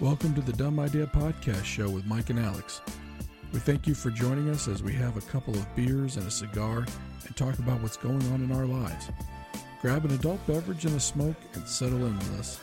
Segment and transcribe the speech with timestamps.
[0.00, 2.80] Welcome to the Dumb Idea Podcast Show with Mike and Alex.
[3.52, 6.30] We thank you for joining us as we have a couple of beers and a
[6.30, 6.86] cigar
[7.26, 9.10] and talk about what's going on in our lives.
[9.82, 12.58] Grab an adult beverage and a smoke and settle in with us.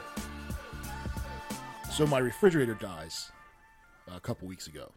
[1.93, 3.31] So my refrigerator dies
[4.11, 4.91] a couple weeks ago,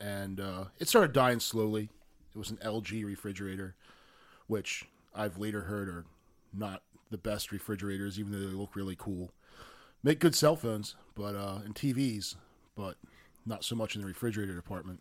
[0.00, 1.90] and uh, it started dying slowly.
[2.34, 3.74] It was an LG refrigerator,
[4.46, 6.06] which I've later heard are
[6.54, 9.30] not the best refrigerators, even though they look really cool.
[10.02, 12.36] Make good cell phones, but uh, and TVs,
[12.74, 12.96] but
[13.44, 15.00] not so much in the refrigerator department.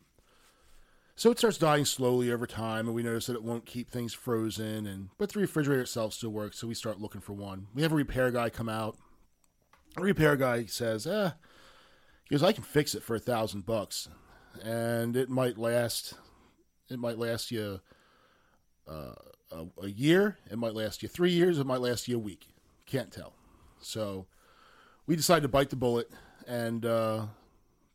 [1.16, 4.14] So it starts dying slowly over time, and we notice that it won't keep things
[4.14, 4.86] frozen.
[4.86, 7.68] And but the refrigerator itself still works, so we start looking for one.
[7.73, 8.98] We have a repair guy come out.
[9.98, 11.32] Repair guy says, "Eh,"
[12.28, 14.10] he goes, "I can fix it for a thousand bucks,
[14.64, 16.14] and it might last.
[16.90, 17.82] It might last you
[18.88, 19.14] uh,
[19.52, 20.38] a, a year.
[20.52, 21.58] It might last you three years.
[21.58, 22.48] It might last you a week.
[22.86, 23.34] Can't tell."
[23.80, 24.28] So
[25.08, 26.10] we decided to bite the bullet
[26.48, 27.26] and uh,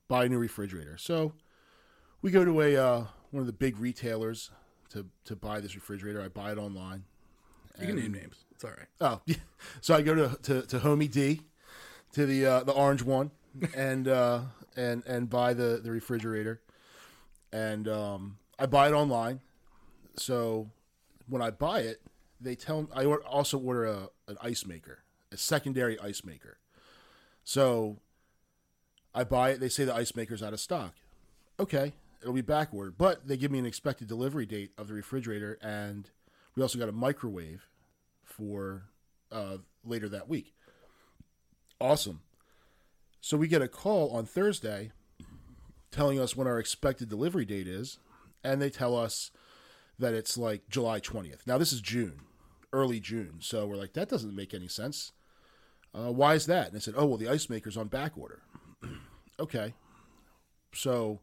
[0.08, 0.96] buy a new refrigerator.
[0.96, 1.34] So
[2.22, 4.50] we go to a uh, one of the big retailers
[4.90, 6.20] to to buy this refrigerator.
[6.20, 7.04] I buy it online.
[7.80, 8.44] You can name names.
[8.50, 8.88] It's all right.
[9.00, 9.36] Oh, yeah.
[9.80, 11.40] so I go to to, to Homie D,
[12.12, 13.30] to the uh, the orange one,
[13.74, 14.40] and uh,
[14.76, 16.60] and and buy the the refrigerator,
[17.52, 19.40] and um, I buy it online.
[20.16, 20.70] So
[21.28, 22.02] when I buy it,
[22.40, 25.00] they tell I also order a an ice maker,
[25.32, 26.58] a secondary ice maker.
[27.44, 27.98] So
[29.14, 29.60] I buy it.
[29.60, 30.94] They say the ice maker's out of stock.
[31.58, 34.94] Okay, it'll be back ordered, but they give me an expected delivery date of the
[34.94, 36.10] refrigerator, and
[36.54, 37.68] we also got a microwave
[38.24, 38.84] for
[39.30, 40.54] uh, later that week.
[41.80, 42.20] Awesome.
[43.20, 44.92] So we get a call on Thursday
[45.90, 47.98] telling us when our expected delivery date is,
[48.44, 49.30] and they tell us
[49.98, 51.46] that it's like July 20th.
[51.46, 52.20] Now, this is June,
[52.72, 53.36] early June.
[53.40, 55.12] So we're like, that doesn't make any sense.
[55.94, 56.68] Uh, why is that?
[56.68, 58.42] And they said, oh, well, the ice maker's on back order.
[59.40, 59.74] okay.
[60.72, 61.20] So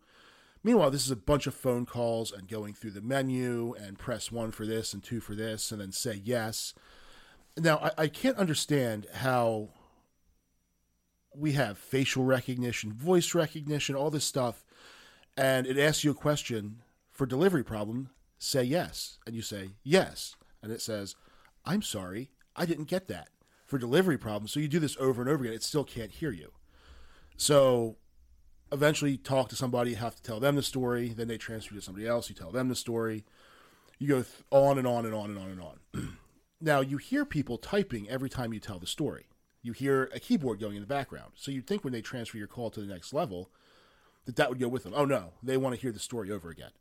[0.64, 4.32] meanwhile, this is a bunch of phone calls and going through the menu and press
[4.32, 6.74] one for this and two for this and then say yes.
[7.58, 9.70] Now, I, I can't understand how
[11.38, 14.66] we have facial recognition, voice recognition, all this stuff,
[15.38, 16.82] and it asks you a question
[17.12, 18.10] for delivery problem,
[18.40, 19.20] say yes.
[19.26, 20.36] And you say yes.
[20.64, 21.16] And it says,
[21.64, 23.30] I'm sorry, I didn't get that
[23.66, 24.48] for delivery problem.
[24.48, 26.52] So you do this over and over again, it still can't hear you.
[27.36, 27.98] So
[28.72, 31.82] eventually talk to somebody, you have to tell them the story, then they transfer to
[31.82, 33.26] somebody else, you tell them the story.
[34.00, 36.18] You go th- on and on and on and on and on.
[36.62, 39.26] now, you hear people typing every time you tell the story.
[39.68, 41.34] You hear a keyboard going in the background.
[41.36, 43.50] So you'd think when they transfer your call to the next level
[44.24, 44.94] that that would go with them.
[44.96, 46.72] Oh no, they want to hear the story over again.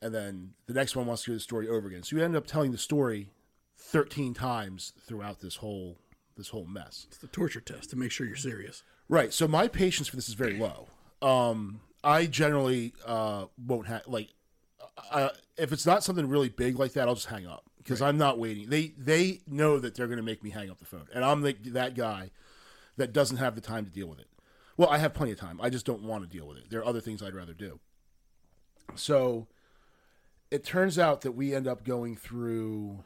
[0.00, 2.02] And then the next one wants to hear the story over again.
[2.02, 3.28] So you end up telling the story
[3.76, 5.98] 13 times throughout this whole
[6.34, 7.04] this whole mess.
[7.08, 8.82] It's the torture test to make sure you're serious.
[9.10, 9.34] Right.
[9.34, 10.88] So my patience for this is very low.
[11.20, 14.28] Um, I generally uh, won't have like
[15.10, 18.18] uh, if it's not something really big like that, I'll just hang up because I'm
[18.18, 18.68] not waiting.
[18.68, 21.40] They they know that they're going to make me hang up the phone, and I'm
[21.40, 22.30] the, that guy
[22.98, 24.28] that doesn't have the time to deal with it.
[24.76, 25.58] Well, I have plenty of time.
[25.62, 26.64] I just don't want to deal with it.
[26.68, 27.80] There are other things I'd rather do.
[28.94, 29.46] So
[30.50, 33.04] it turns out that we end up going through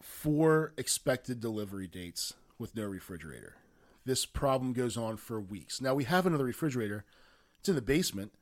[0.00, 3.56] four expected delivery dates with no refrigerator.
[4.04, 5.80] This problem goes on for weeks.
[5.80, 7.04] Now we have another refrigerator.
[7.58, 8.32] It's in the basement,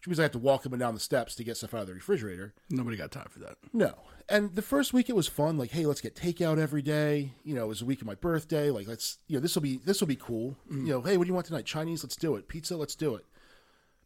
[0.00, 1.82] which means I have to walk up and down the steps to get stuff out
[1.82, 2.54] of the refrigerator.
[2.70, 3.58] Nobody got time for that.
[3.74, 3.92] No.
[4.30, 7.32] And the first week it was fun, like, hey, let's get takeout every day.
[7.44, 8.70] You know, it was a week of my birthday.
[8.70, 10.56] Like, let's, you know, this will be this will be cool.
[10.70, 10.86] Mm-hmm.
[10.86, 11.66] You know, hey, what do you want tonight?
[11.66, 12.02] Chinese?
[12.02, 12.48] Let's do it.
[12.48, 12.78] Pizza?
[12.78, 13.26] Let's do it.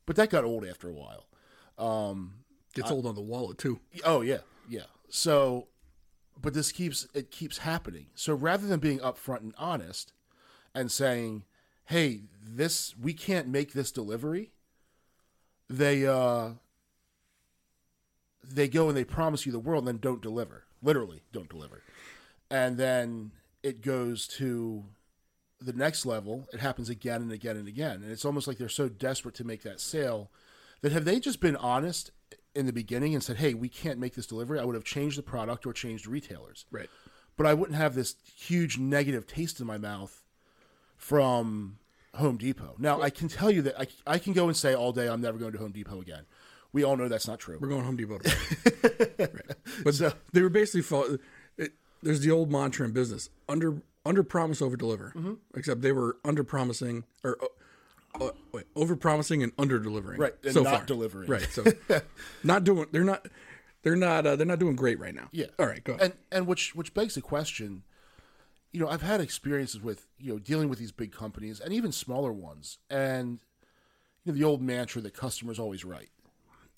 [0.05, 1.29] But that got old after a while.
[1.79, 2.35] Um,
[2.75, 3.79] Gets old on the wallet too.
[4.05, 4.39] Oh yeah,
[4.69, 4.87] yeah.
[5.09, 5.69] So,
[6.41, 8.07] but this keeps it keeps happening.
[8.17, 10.13] So rather than being upfront and honest
[10.75, 11.45] and saying,
[11.85, 14.51] "Hey, this we can't make this delivery,"
[15.69, 16.51] they uh
[18.43, 20.65] they go and they promise you the world and then don't deliver.
[20.83, 21.83] Literally, don't deliver.
[22.51, 23.33] And then
[23.63, 24.85] it goes to
[25.61, 26.47] the next level.
[26.53, 28.03] It happens again and again and again.
[28.03, 30.31] And it's almost like they're so desperate to make that sale
[30.83, 32.11] that have they just been honest
[32.55, 35.17] in the beginning and said, "Hey, we can't make this delivery," I would have changed
[35.17, 36.67] the product or changed retailers.
[36.71, 36.91] Right.
[37.37, 40.23] But I wouldn't have this huge negative taste in my mouth
[40.97, 41.79] from
[42.15, 42.75] Home Depot.
[42.79, 45.21] Now, I can tell you that I, I can go and say all day, I'm
[45.21, 46.25] never going to Home Depot again.
[46.73, 47.59] We all know that's not true.
[47.61, 48.19] We're going Home Depot.
[49.19, 49.31] right.
[49.85, 51.21] But they were basically fault.
[51.57, 51.73] It,
[52.03, 55.13] there's the old mantra in business: under under promise, over deliver.
[55.15, 55.35] Mm-hmm.
[55.55, 57.47] Except they were under promising or uh,
[58.25, 60.21] uh, wait, over promising and under delivering.
[60.21, 60.85] Right, and so not far.
[60.85, 61.31] delivering.
[61.31, 61.49] Right.
[61.51, 61.65] So
[62.45, 62.87] not doing.
[62.91, 63.27] They're not.
[63.83, 64.27] They're not.
[64.27, 65.29] Uh, they're not doing great right now.
[65.33, 65.47] Yeah.
[65.59, 65.83] All right.
[65.83, 66.03] Go ahead.
[66.03, 67.83] and and which which begs the question
[68.75, 71.91] you know i've had experiences with you know dealing with these big companies and even
[71.91, 73.41] smaller ones and
[74.25, 76.11] you know the old mantra that customers always right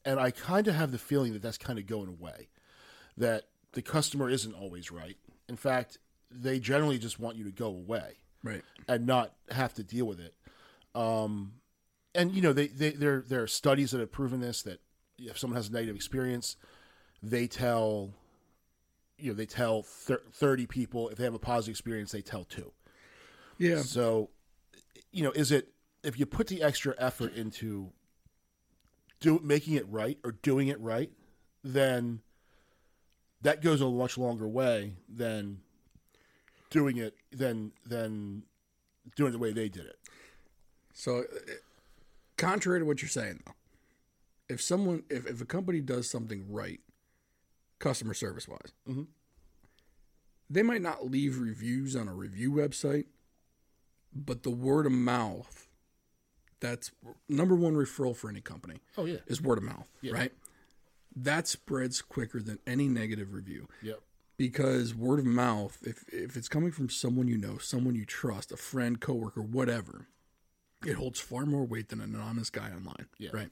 [0.05, 2.49] and i kind of have the feeling that that's kind of going away
[3.17, 5.17] that the customer isn't always right
[5.49, 5.99] in fact
[6.31, 8.63] they generally just want you to go away right.
[8.89, 10.35] and not have to deal with it.
[10.95, 11.55] Um,
[12.15, 14.81] and you know, they, they there there are studies that have proven this that
[15.19, 16.57] if someone has a negative experience,
[17.23, 18.11] they tell
[19.19, 21.09] you know they tell thir- thirty people.
[21.09, 22.73] If they have a positive experience, they tell two.
[23.59, 23.83] Yeah.
[23.83, 24.31] So,
[25.13, 25.69] you know, is it
[26.03, 27.93] if you put the extra effort into
[29.21, 31.11] do making it right or doing it right,
[31.65, 32.21] then
[33.43, 35.61] that goes a much longer way than
[36.71, 38.43] doing it than than
[39.15, 39.99] doing it the way they did it.
[40.93, 41.53] So, uh,
[42.37, 43.53] contrary to what you're saying, though,
[44.49, 46.81] if someone, if, if a company does something right,
[47.79, 49.07] customer service wise, Mhm.
[50.49, 53.07] they might not leave reviews on a review website,
[54.15, 55.69] but the word of mouth,
[56.61, 56.91] that's
[57.29, 59.19] number one referral for any company Oh yeah.
[59.27, 60.33] is word of mouth, right?
[61.15, 64.03] That spreads quicker than any negative review Yep.
[64.37, 68.53] because word of mouth if if it's coming from someone you know someone you trust
[68.53, 70.09] a friend coworker whatever
[70.85, 73.31] it holds far more weight than an anonymous guy online Yeah.
[73.33, 73.51] right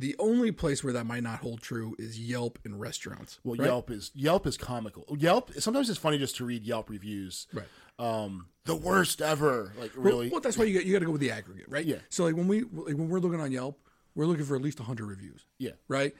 [0.00, 3.66] the only place where that might not hold true is yelp and restaurants Well, right?
[3.66, 5.04] Yelp is Yelp is comical.
[5.18, 7.46] Yelp sometimes it's funny just to read Yelp reviews.
[7.52, 7.66] right
[7.98, 9.72] Um, the worst ever.
[9.78, 10.28] Like really.
[10.30, 11.96] well that's why you got, you got to go with the aggregate right Yeah.
[12.10, 13.78] so like when we like when we're looking on yelp
[14.14, 15.72] we're looking for at least 100 reviews yeah.
[15.88, 16.14] right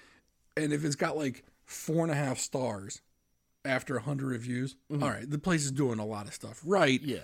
[0.56, 3.00] and if it's got like four and a half stars
[3.64, 7.10] after 100 reviews all right the place is doing a lot of stuff right Mm-hmm.
[7.10, 7.18] Yeah.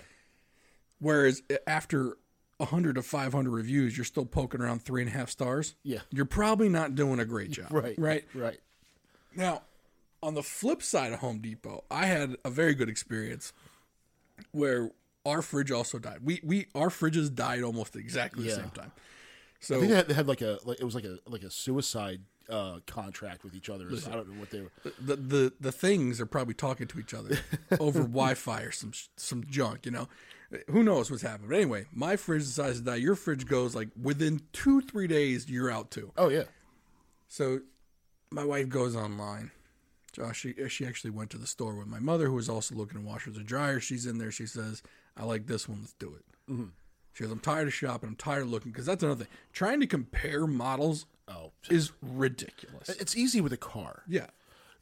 [1.01, 2.17] Whereas after
[2.59, 5.75] 100 to 500 reviews, you're still poking around three and a half stars.
[5.83, 6.01] Yeah.
[6.11, 7.67] You're probably not doing a great job.
[7.71, 7.99] Right.
[7.99, 8.25] Right.
[8.35, 8.61] Right.
[9.35, 9.63] Now,
[10.23, 13.53] on the flip side of Home Depot, I had a very good experience
[14.53, 14.91] where
[15.27, 16.19] our fridge also died.
[16.23, 18.57] We we our fridges died almost exactly the Yeah.
[18.57, 18.93] same time.
[19.61, 21.43] So I think they had, they had like a like it was like a like
[21.43, 23.87] a suicide uh, contract with each other.
[23.87, 24.73] I don't know what they were.
[25.01, 27.39] the, the the things are probably talking to each other
[27.81, 30.09] over Wi-Fi or some some junk, you know.
[30.71, 31.49] Who knows what's happening?
[31.49, 32.97] But anyway, my fridge decides to die.
[32.97, 35.49] Your fridge goes like within two three days.
[35.49, 36.13] You're out too.
[36.17, 36.45] Oh yeah.
[37.29, 37.61] So
[38.31, 39.51] my wife goes online.
[40.13, 43.01] Josh, she, she actually went to the store with my mother, who was also looking
[43.01, 43.83] at washers and dryers.
[43.83, 44.31] She's in there.
[44.31, 44.81] She says,
[45.17, 45.81] I like this one.
[45.81, 46.53] Let's do it.
[46.53, 46.67] Mm-hmm.
[47.15, 48.11] She goes, I'm tired of shopping.
[48.11, 48.71] I'm tired of looking.
[48.71, 49.33] Because that's another thing.
[49.53, 52.89] Trying to compare models Oh, is ridiculous.
[52.91, 54.27] it's easy with a car Yeah.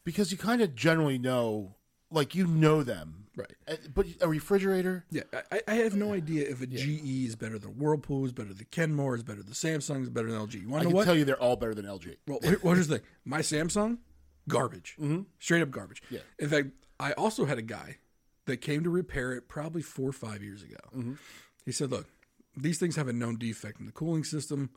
[0.05, 1.77] because you kind of generally know,
[2.11, 3.51] like you know them, Right.
[3.67, 5.23] Uh, But a refrigerator, Yeah.
[5.51, 8.67] I, I have no idea if a GE is better than Whirlpool, is better than
[8.71, 10.61] Kenmore, is better than Samsung, is better than LG.
[10.61, 11.05] You want I to know can what?
[11.07, 12.17] tell you they're all better than LG.
[12.27, 13.07] Well, well, here's the thing.
[13.25, 13.99] My Samsung,
[14.49, 14.97] garbage.
[15.39, 16.03] Straight up garbage.
[16.11, 16.21] Yeah.
[16.39, 16.69] In fact,
[17.01, 17.97] I also had a guy
[18.45, 21.15] that came to repair it probably four or five years ago.
[21.65, 22.09] He said, look,
[22.55, 24.69] these things have a known defect in the cooling system.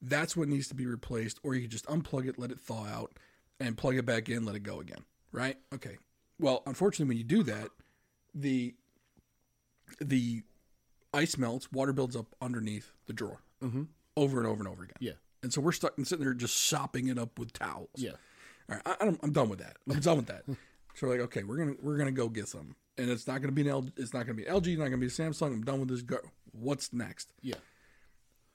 [0.00, 1.40] That's what needs to be replaced.
[1.42, 3.12] Or you can just unplug it, let it thaw out,
[3.60, 5.04] and plug it back in, let it go again.
[5.32, 5.56] Right?
[5.74, 5.98] Okay.
[6.38, 7.70] Well, unfortunately, when you do that,
[8.34, 8.74] the
[10.00, 10.42] the
[11.12, 13.84] ice melts, water builds up underneath the drawer mm-hmm.
[14.16, 14.96] over and over and over again.
[15.00, 15.12] Yeah.
[15.42, 17.88] And so we're stuck and sitting there just sopping it up with towels.
[17.96, 18.12] Yeah.
[18.68, 19.76] All right, I, I'm, I'm done with that.
[19.90, 20.44] I'm done with that.
[20.94, 23.52] So we're like, okay, we're gonna we're gonna go get some, and it's not gonna
[23.52, 25.52] be an L, it's not gonna be LG, not gonna be Samsung.
[25.52, 26.02] I'm done with this.
[26.02, 26.18] Go.
[26.50, 27.32] What's next?
[27.40, 27.54] Yeah.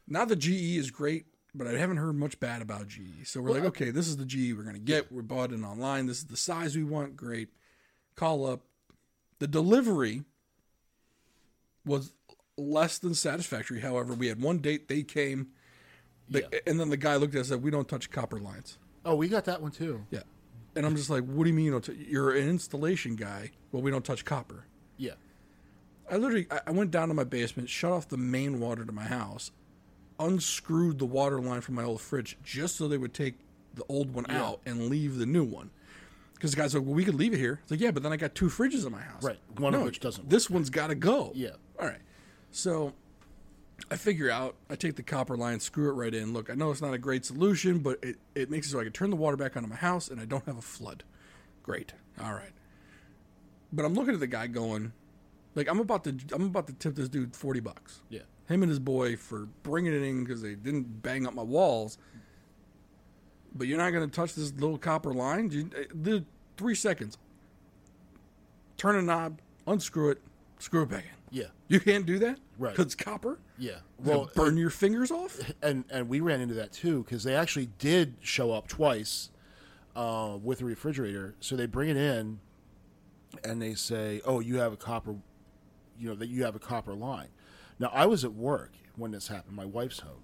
[0.09, 3.25] Now the GE is great, but I haven't heard much bad about GE.
[3.25, 5.11] So we're like, okay, this is the GE we're gonna get.
[5.11, 6.07] We bought it online.
[6.07, 7.15] This is the size we want.
[7.15, 7.49] Great.
[8.15, 8.61] Call up.
[9.39, 10.23] The delivery
[11.85, 12.13] was
[12.57, 13.81] less than satisfactory.
[13.81, 14.87] However, we had one date.
[14.87, 15.47] They came,
[16.29, 18.77] the, and then the guy looked at us and said, "We don't touch copper lines."
[19.05, 20.05] Oh, we got that one too.
[20.11, 20.21] Yeah.
[20.75, 21.83] And I'm just like, what do you mean you don't?
[21.83, 23.51] T- you're an installation guy.
[23.71, 24.65] Well, we don't touch copper.
[24.97, 25.13] Yeah.
[26.09, 28.91] I literally, I I went down to my basement, shut off the main water to
[28.91, 29.51] my house,
[30.19, 33.35] unscrewed the water line from my old fridge just so they would take
[33.73, 35.71] the old one out and leave the new one.
[36.33, 37.59] Because the guy's like, well, we could leave it here.
[37.63, 39.23] It's like, yeah, but then I got two fridges in my house.
[39.23, 39.39] Right.
[39.57, 41.31] One of which doesn't This one's got to go.
[41.33, 41.51] Yeah.
[41.79, 42.01] All right.
[42.51, 42.93] So
[43.89, 46.33] I figure out, I take the copper line, screw it right in.
[46.33, 48.83] Look, I know it's not a great solution, but it, it makes it so I
[48.83, 51.03] can turn the water back onto my house and I don't have a flood.
[51.63, 51.93] Great.
[52.21, 52.51] All right.
[53.71, 54.91] But I'm looking at the guy going,
[55.55, 58.01] like, I'm about to, I'm about to tip this dude 40 bucks.
[58.09, 58.21] Yeah.
[58.53, 61.97] Him and his boy for bringing it in because they didn't bang up my walls.
[63.55, 65.49] But you're not going to touch this little copper line?
[65.49, 66.23] You, uh, the
[66.57, 67.17] three seconds.
[68.77, 70.21] turn a knob, unscrew it,
[70.59, 71.09] screw it back in.
[71.31, 71.47] Yeah.
[71.67, 72.75] You can't do that, Right.
[72.75, 73.39] Because copper.
[73.57, 73.77] Yeah.
[73.97, 75.39] Well, Well, burn your fingers off.
[75.63, 79.31] and and we ran into that too because they actually did show up twice
[79.95, 81.33] uh, with a refrigerator.
[81.39, 82.39] So they bring it in,
[83.43, 85.15] and they say, "Oh, you have a copper,
[85.99, 87.29] you know that you have a copper line."
[87.79, 89.55] Now I was at work when this happened.
[89.55, 90.23] My wife's home,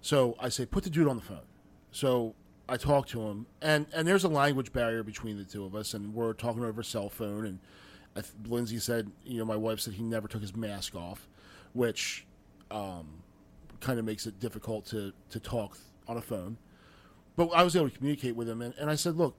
[0.00, 1.46] so I say, "Put the dude on the phone."
[1.90, 2.34] So
[2.68, 5.94] I talk to him, and and there's a language barrier between the two of us,
[5.94, 7.44] and we're talking over cell phone.
[7.46, 7.58] And
[8.16, 11.28] I th- Lindsay said, you know, my wife said he never took his mask off,
[11.72, 12.26] which
[12.70, 13.22] um,
[13.80, 16.56] kind of makes it difficult to to talk on a phone.
[17.36, 19.36] But I was able to communicate with him, and, and I said, "Look,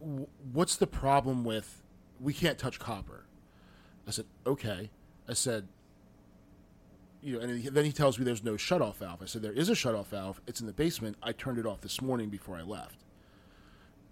[0.00, 1.82] w- what's the problem with
[2.20, 3.24] we can't touch copper?"
[4.06, 4.90] I said, "Okay."
[5.30, 5.68] I said,
[7.22, 9.22] "You know," and then he tells me there's no shutoff valve.
[9.22, 10.40] I said, "There is a shutoff valve.
[10.46, 11.16] It's in the basement.
[11.22, 13.04] I turned it off this morning before I left."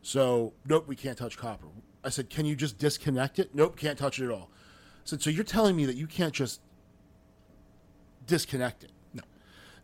[0.03, 1.67] So, nope, we can't touch copper.
[2.05, 4.51] I said, "Can you just disconnect it?" Nope, can't touch it at all.
[4.53, 6.61] I said, "So you're telling me that you can't just
[8.27, 9.23] disconnect it?" No.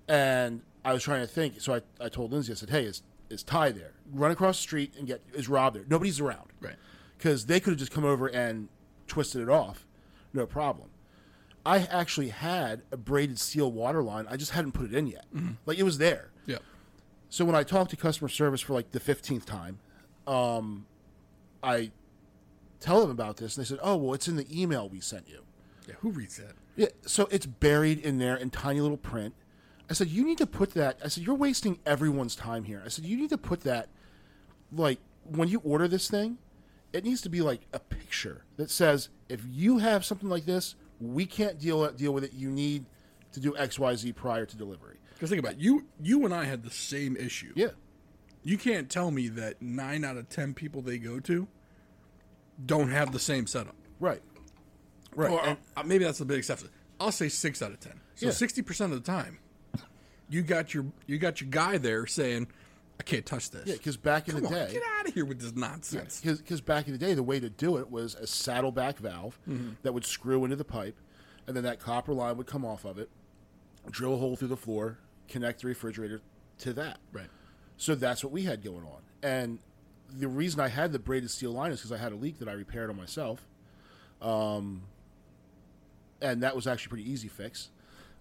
[0.06, 3.02] And I was trying to think, so I, I told Lindsay, I said, "Hey, is
[3.30, 3.94] is Ty there?
[4.12, 5.84] Run across the street and get is Rob there?
[5.88, 6.76] Nobody's around, Right.
[7.18, 8.68] Because they could have just come over and
[9.08, 9.86] twisted it off,
[10.32, 10.91] no problem."
[11.64, 14.26] I actually had a braided steel water line.
[14.28, 15.26] I just hadn't put it in yet.
[15.66, 16.30] Like it was there.
[16.46, 16.58] Yeah.
[17.28, 19.78] So when I talked to customer service for like the fifteenth time,
[20.26, 20.86] um,
[21.62, 21.92] I
[22.80, 25.28] tell them about this, and they said, "Oh, well, it's in the email we sent
[25.28, 25.42] you."
[25.88, 25.94] Yeah.
[26.00, 26.52] Who reads that?
[26.76, 29.34] Yeah, so it's buried in there in tiny little print.
[29.90, 30.98] I said, you need to put that.
[31.04, 32.82] I said, you're wasting everyone's time here.
[32.84, 33.88] I said, you need to put that,
[34.72, 36.38] like, when you order this thing,
[36.94, 40.76] it needs to be like a picture that says, if you have something like this,
[41.02, 42.32] we can't deal deal with it.
[42.32, 42.86] You need
[43.32, 44.96] to do X, Y, Z prior to delivery.
[45.14, 45.58] Because think about it.
[45.60, 45.86] you.
[46.00, 47.52] You and I had the same issue.
[47.56, 47.68] Yeah,
[48.42, 51.46] You can't tell me that nine out of ten people they go to
[52.64, 53.74] don't have the same setup.
[54.00, 54.22] right,
[55.16, 55.30] right.
[55.30, 56.68] Or and- uh, maybe that's the big exception.
[57.00, 58.00] I'll say six out of ten.
[58.14, 58.32] So Yeah.
[58.32, 59.38] sixty percent of the time,
[60.28, 62.48] you got your you got your guy there saying,
[63.00, 65.14] "I can't touch this." yeah, because back in Come the on, day, get out of
[65.14, 66.20] here with this nonsense.
[66.20, 69.70] because back in the day, the way to do it was a saddleback valve Mm-hmm.
[69.82, 70.96] that would screw into the pipe,
[71.46, 73.08] and then that copper line would come off of it,
[73.90, 76.20] drill a hole through the floor, connect the refrigerator
[76.58, 76.98] to that.
[77.12, 77.28] Right.
[77.76, 79.00] So that's what we had going on.
[79.22, 79.58] And
[80.14, 82.48] the reason I had the braided steel line is because I had a leak that
[82.48, 83.48] I repaired on myself.
[84.20, 84.82] Um,
[86.20, 87.70] and that was actually a pretty easy fix,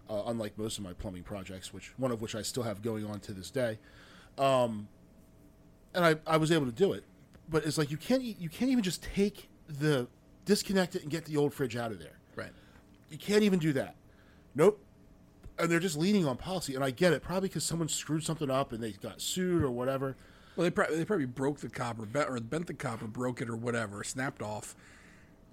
[0.10, 3.06] uh, unlike most of my plumbing projects, which one of which I still have going
[3.06, 3.78] on to this day.
[4.38, 4.88] Um,
[5.94, 7.04] and I, I was able to do it,
[7.50, 10.08] but it's like you can't you can't even just take the
[10.46, 12.18] disconnect it and get the old fridge out of there.
[12.36, 12.52] Right.
[13.10, 13.96] You can't even do that.
[14.56, 14.84] Nope.
[15.60, 17.22] And they're just leaning on policy, and I get it.
[17.22, 20.16] Probably because someone screwed something up and they got sued or whatever.
[20.56, 23.56] Well, they probably they probably broke the copper, or bent the copper, broke it, or
[23.56, 24.76] whatever, snapped off,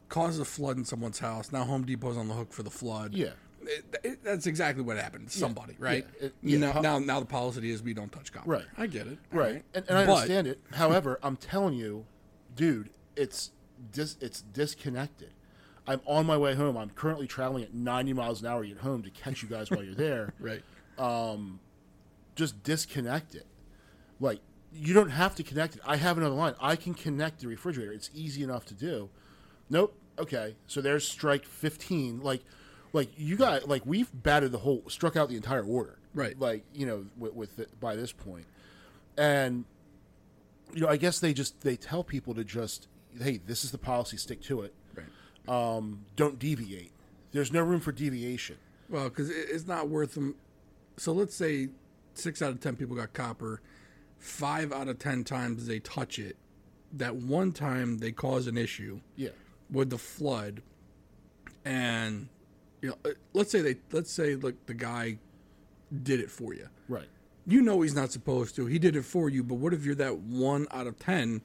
[0.08, 1.52] caused a flood in someone's house.
[1.52, 3.14] Now Home Depot's on the hook for the flood.
[3.14, 3.32] Yeah.
[3.62, 5.30] It- it- that's exactly what happened.
[5.30, 6.06] Somebody, right?
[6.20, 6.58] yeah, it- yeah.
[6.58, 8.50] Now, now, now the policy is we don't touch copper.
[8.50, 8.64] Right.
[8.76, 9.18] I get it.
[9.32, 9.64] Right.
[9.74, 10.60] and, and I But- understand it.
[10.72, 12.04] However, I'm telling you,
[12.54, 13.50] dude, it's
[13.92, 15.32] dis- it's disconnected.
[15.86, 16.76] I'm on my way home.
[16.76, 19.82] I'm currently traveling at 90 miles an hour get home to catch you guys while
[19.82, 20.34] you're there.
[20.40, 20.62] Right.
[20.98, 21.60] Um,
[22.34, 23.46] Just disconnect it.
[24.20, 24.40] Like
[24.72, 25.80] you don't have to connect it.
[25.86, 26.54] I have another line.
[26.60, 27.92] I can connect the refrigerator.
[27.92, 29.08] It's easy enough to do.
[29.70, 29.96] Nope.
[30.18, 30.56] Okay.
[30.66, 32.20] So there's strike 15.
[32.20, 32.42] Like,
[32.92, 35.98] like you got like we've batted the whole, struck out the entire order.
[36.14, 36.38] Right.
[36.38, 38.46] Like you know with, with it, by this point,
[39.16, 39.64] and
[40.72, 42.88] you know I guess they just they tell people to just
[43.20, 44.74] hey this is the policy stick to it.
[44.94, 45.06] Right.
[45.76, 46.92] Um, don't deviate.
[47.32, 48.56] There's no room for deviation.
[48.88, 50.34] Well, because it's not worth them.
[50.96, 51.68] So let's say
[52.14, 53.60] six out of ten people got copper.
[54.18, 56.36] Five out of ten times they touch it.
[56.92, 59.28] That one time they cause an issue Yeah.
[59.70, 60.62] with the flood,
[61.64, 62.28] and
[62.82, 65.18] you know, uh, let's say they let's say look the guy
[66.02, 66.68] did it for you.
[66.88, 67.08] Right.
[67.46, 68.66] You know he's not supposed to.
[68.66, 71.40] He did it for you, but what if you're that one out of ten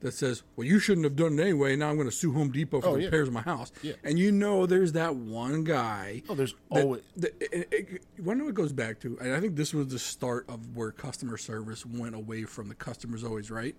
[0.00, 2.50] that says, "Well, you shouldn't have done it anyway." Now I'm going to sue Home
[2.50, 3.04] Depot for Oh, the yeah.
[3.06, 3.70] repairs of my house.
[3.82, 3.92] Yeah.
[4.02, 6.22] And you know there's that one guy.
[6.28, 9.18] Oh, there's always that- it, it, you want to know what it goes back to?
[9.20, 12.74] And I think this was the start of where customer service went away from the
[12.74, 13.76] customer's always right.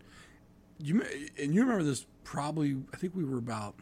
[0.80, 2.78] You may- and you remember this probably?
[2.94, 3.76] I think we were about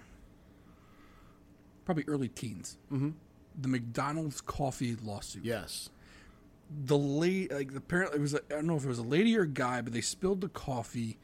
[1.86, 2.78] probably early teens.
[2.92, 3.10] Mm-hmm.
[3.62, 5.90] The McDonald's coffee lawsuit yes.
[6.86, 9.38] the lady, like apparently it was, a, I don't know if it was a lady
[9.38, 11.20] or a guy, but they spilled the coffee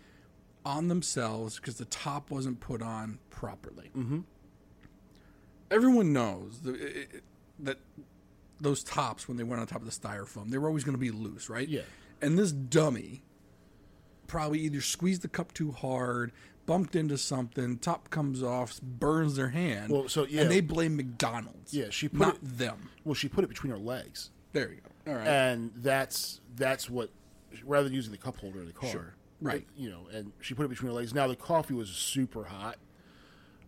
[0.65, 3.89] on themselves because the top wasn't put on properly.
[3.97, 4.19] Mm-hmm.
[5.71, 7.23] Everyone knows that, it- it-
[7.61, 7.77] that
[8.61, 10.99] those tops, when they went on top of the styrofoam, they were always going to
[10.99, 11.67] be loose, right?
[11.67, 11.81] Yeah.
[12.21, 13.23] And this dummy
[14.27, 16.31] probably either squeezed the cup too hard,
[16.69, 19.91] bumped into something, top comes off, burns their hand.
[19.91, 20.41] Well, so, yeah.
[20.41, 21.73] and they blame McDonald's.
[21.73, 22.89] Yeah, she put not it- them.
[23.03, 25.11] Well, she put it between her legs, There you go.
[25.11, 25.27] All right.
[25.27, 27.09] and that's that's what
[27.65, 29.13] rather than using the cup holder in the car, Sure.
[29.41, 29.65] Right.
[29.75, 31.13] You know, and she put it between her legs.
[31.13, 32.77] Now the coffee was super hot.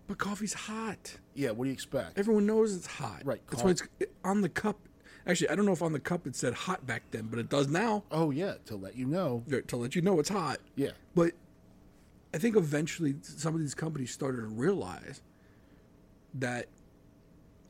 [0.07, 1.17] but coffee's hot.
[1.33, 2.19] Yeah, what do you expect?
[2.19, 3.21] Everyone knows it's hot.
[3.25, 3.83] Right, That's why it's
[4.23, 4.77] on the cup.
[5.25, 7.47] Actually, I don't know if on the cup it said hot back then, but it
[7.49, 9.43] does now oh yeah, to let you know.
[9.67, 10.59] to let you know it's hot.
[10.75, 11.31] Yeah, But
[12.33, 15.21] I think eventually some of these companies started to realize
[16.35, 16.67] that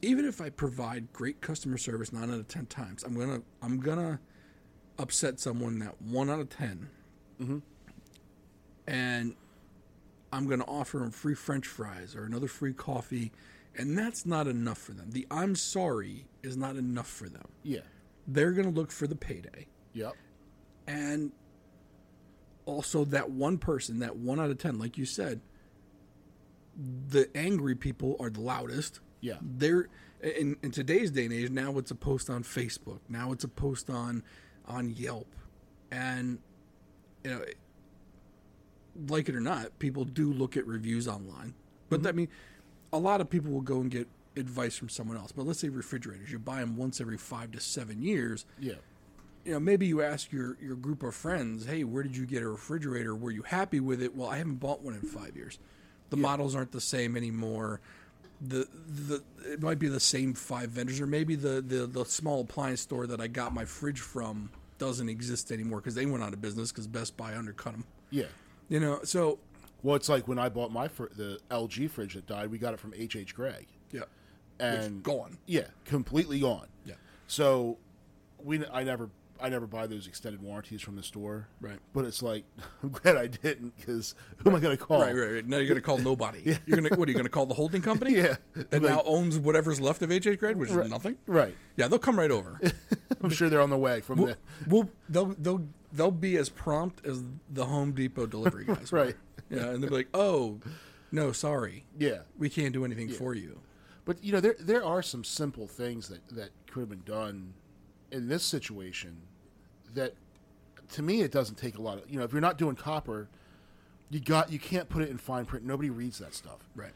[0.02, 3.80] even if I provide great customer service nine out of ten times, I'm gonna I'm
[3.80, 4.20] gonna
[4.98, 6.90] upset someone that one out of 10
[7.42, 7.58] mm-hmm.
[8.88, 9.36] and
[10.32, 13.32] I'm gonna offer them free French fries or another free coffee,
[13.76, 15.12] and that's not enough for them.
[15.12, 17.48] The I'm sorry is not enough for them.
[17.64, 17.82] yeah,
[18.28, 19.68] They're gonna look for the payday.
[19.94, 20.14] Yep,
[20.88, 21.32] and
[22.66, 25.42] also that one person that one out of ten like you said
[27.10, 29.02] the angry people are the loudest.
[29.20, 29.36] Yeah.
[29.42, 29.88] they're
[30.22, 33.00] in, in today's day and age now it's a post on facebook.
[33.08, 34.24] Now it's a post on
[34.68, 35.28] on yelp.
[35.92, 36.40] And
[37.24, 37.44] you know
[39.08, 41.54] like it or not people do look at reviews online.
[41.90, 42.08] But mm-hmm.
[42.08, 42.28] i mean
[42.94, 45.32] a lot of people will go and get advice from someone else.
[45.32, 46.32] But let's say refrigerators.
[46.32, 48.46] You buy them once every five to seven years.
[48.60, 48.76] Yeah,
[49.46, 52.44] you know, maybe you ask your, your group of friends, hey, where did you get
[52.44, 53.16] a refrigerator?
[53.16, 54.16] Were you happy with it?
[54.16, 55.58] Well, I haven't bought one in five years.
[56.10, 57.80] The models aren't the same anymore.
[58.42, 62.42] The the it might be the same five vendors, or maybe the, the, the small
[62.42, 66.34] appliance store that I got my fridge from doesn't exist anymore because they went out
[66.34, 67.86] of business because Best Buy undercut them.
[68.10, 68.26] yeah.
[68.68, 69.38] You know, so
[69.84, 72.50] Well, it's like when I bought my fr- the LG fridge that died.
[72.50, 73.16] We got it from H.
[73.16, 73.36] H.
[73.36, 74.02] Gregg, yeah,
[74.60, 75.38] and it's gone.
[75.46, 76.68] Yeah, completely gone.
[76.86, 76.96] Yeah.
[77.28, 77.78] So
[78.44, 79.10] we I never
[79.42, 81.48] I never buy those extended warranties from the store.
[81.60, 81.80] Right.
[81.94, 82.44] But it's like
[82.84, 85.02] I'm glad I didn't because who am I going to call?
[85.02, 85.48] Right, right, right.
[85.48, 86.58] Now you're gonna call nobody.
[86.66, 88.14] You're gonna what are you gonna call the holding company?
[88.16, 88.36] Yeah.
[88.56, 91.18] That Like- now owns whatever's left of HH Gregg, which is nothing.
[91.28, 91.56] Right.
[91.78, 92.60] Yeah, they'll come right over.
[93.24, 94.38] I'm sure they're on the way from the
[94.68, 98.92] We'll, they'll they'll they'll be as prompt as the Home Depot delivery guys.
[98.92, 99.00] were.
[99.06, 99.16] Right.
[99.50, 100.60] Yeah, and they'll be like, "Oh,
[101.12, 102.20] no, sorry, yeah.
[102.38, 103.60] we can't do anything for you."
[104.06, 107.54] But you know there there are some simple things that that could have been done
[108.12, 109.18] in this situation
[109.96, 110.14] that
[110.90, 113.28] to me it doesn't take a lot of you know if you're not doing copper
[114.10, 116.92] you got you can't put it in fine print nobody reads that stuff Right.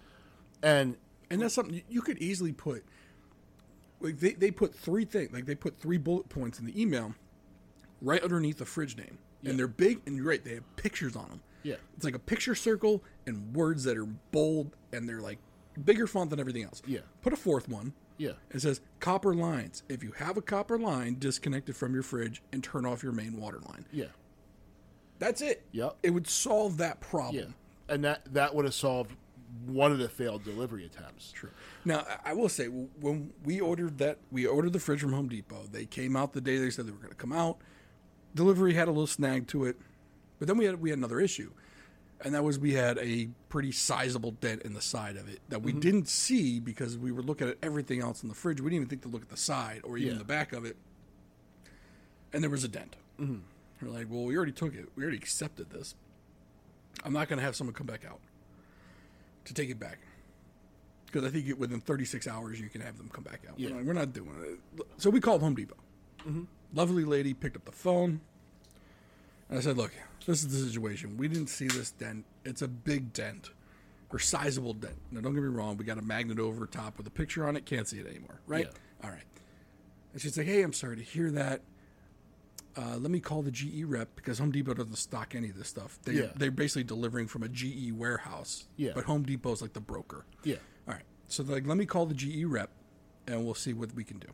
[0.64, 0.98] and
[1.30, 2.84] And that's something you- could easily put.
[4.02, 7.16] Like they, they put three things, like they put three bullet points in the email,
[8.02, 10.02] right underneath the fridge name, and they're big.
[10.06, 11.42] And you're right, they have pictures on them.
[11.64, 11.76] Yeah.
[11.96, 15.40] It's like a picture circle and words that are bold, and they're like
[15.84, 16.82] bigger font than everything else.
[16.86, 17.00] Yeah.
[17.24, 17.94] Put a fourth one.
[18.18, 19.84] Yeah It says copper lines.
[19.90, 23.12] If you have a copper line, disconnect it from your fridge and turn off your
[23.12, 23.86] main water line.
[23.92, 24.06] yeah
[25.20, 25.66] That's it.
[25.72, 25.98] Yep.
[26.04, 27.36] It would solve that problem.
[27.36, 29.12] yeah and that that would have solved
[29.68, 31.52] one of the failed delivery attempts True.
[31.86, 35.30] Now, I I will say, when we ordered that, we ordered the fridge from Home
[35.30, 35.68] Depot.
[35.72, 37.58] They came out the day they said they were going to come out.
[38.34, 39.78] Delivery had a little snag to it,
[40.40, 41.52] but then we had we had another issue,
[42.26, 45.62] and that was we had a pretty sizable dent in the side of it that
[45.62, 45.80] we mm-hmm.
[45.80, 48.60] didn't see because we were looking at everything else in the fridge.
[48.60, 50.18] We didn't even think to look at the side or even Yeah.
[50.18, 50.76] the back of it,
[52.34, 52.96] and there was a dent.
[53.22, 53.38] Mm-hmm.
[53.82, 54.90] We're like, well, we already took it.
[54.96, 55.94] We already accepted this.
[57.04, 58.20] I'm not going to have someone come back out
[59.46, 60.00] to take it back
[61.06, 63.60] because I think it, within 36 hours you can have them come back out.
[63.60, 63.70] Yeah.
[63.70, 64.88] We're, not, we're not doing it.
[64.98, 65.76] So we called Home Depot.
[66.22, 66.44] Mm-hmm.
[66.74, 68.20] Lovely lady picked up the phone,
[69.50, 69.92] and I said, "Look,
[70.26, 71.18] this is the situation.
[71.18, 72.26] We didn't see this dent.
[72.44, 73.52] It's a big dent,
[74.12, 74.96] or sizable dent.
[75.12, 75.78] Now, don't get me wrong.
[75.78, 77.66] We got a magnet over top with a picture on it.
[77.66, 78.68] Can't see it anymore, right?
[79.04, 79.24] All right."
[80.14, 81.62] And she's like, "Hey, I'm sorry to hear that."
[82.78, 85.70] Uh, let me call the GE rep because Home Depot doesn't stock any of this
[85.70, 85.98] stuff.
[86.04, 86.26] They, Yeah.
[86.36, 88.68] They're basically delivering from a GE warehouse.
[88.76, 88.92] Yeah.
[88.94, 90.26] But Home Depot's like the broker.
[90.44, 91.04] yeah All right.
[91.30, 92.70] So they're like, let me call the GE rep,
[93.28, 94.28] and we'll see what we can do.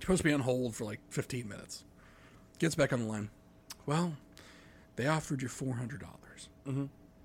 [0.00, 1.84] Supposed to be on hold for like 15 minutes.
[2.58, 3.28] Gets back on the line.
[3.88, 4.12] Well,
[4.96, 6.02] they offered you $400.
[6.66, 6.84] mm-hmm.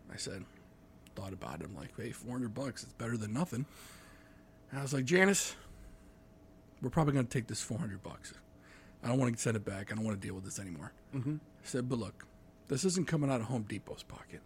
[0.10, 0.46] I said,
[1.14, 1.66] thought about it.
[1.66, 2.84] I'm like, hey, 400 bucks.
[2.84, 3.66] It's better than nothing.
[4.72, 5.56] And I was like, Janice,
[6.82, 8.34] we're probably going to take this 400 bucks.
[9.04, 9.92] I don't want to send it back.
[9.92, 10.94] I don't want to deal with this anymore.
[11.14, 11.36] Mm-hmm.
[11.36, 12.26] I said, but look,
[12.70, 14.40] this isn't coming out of Home Depot's pocket.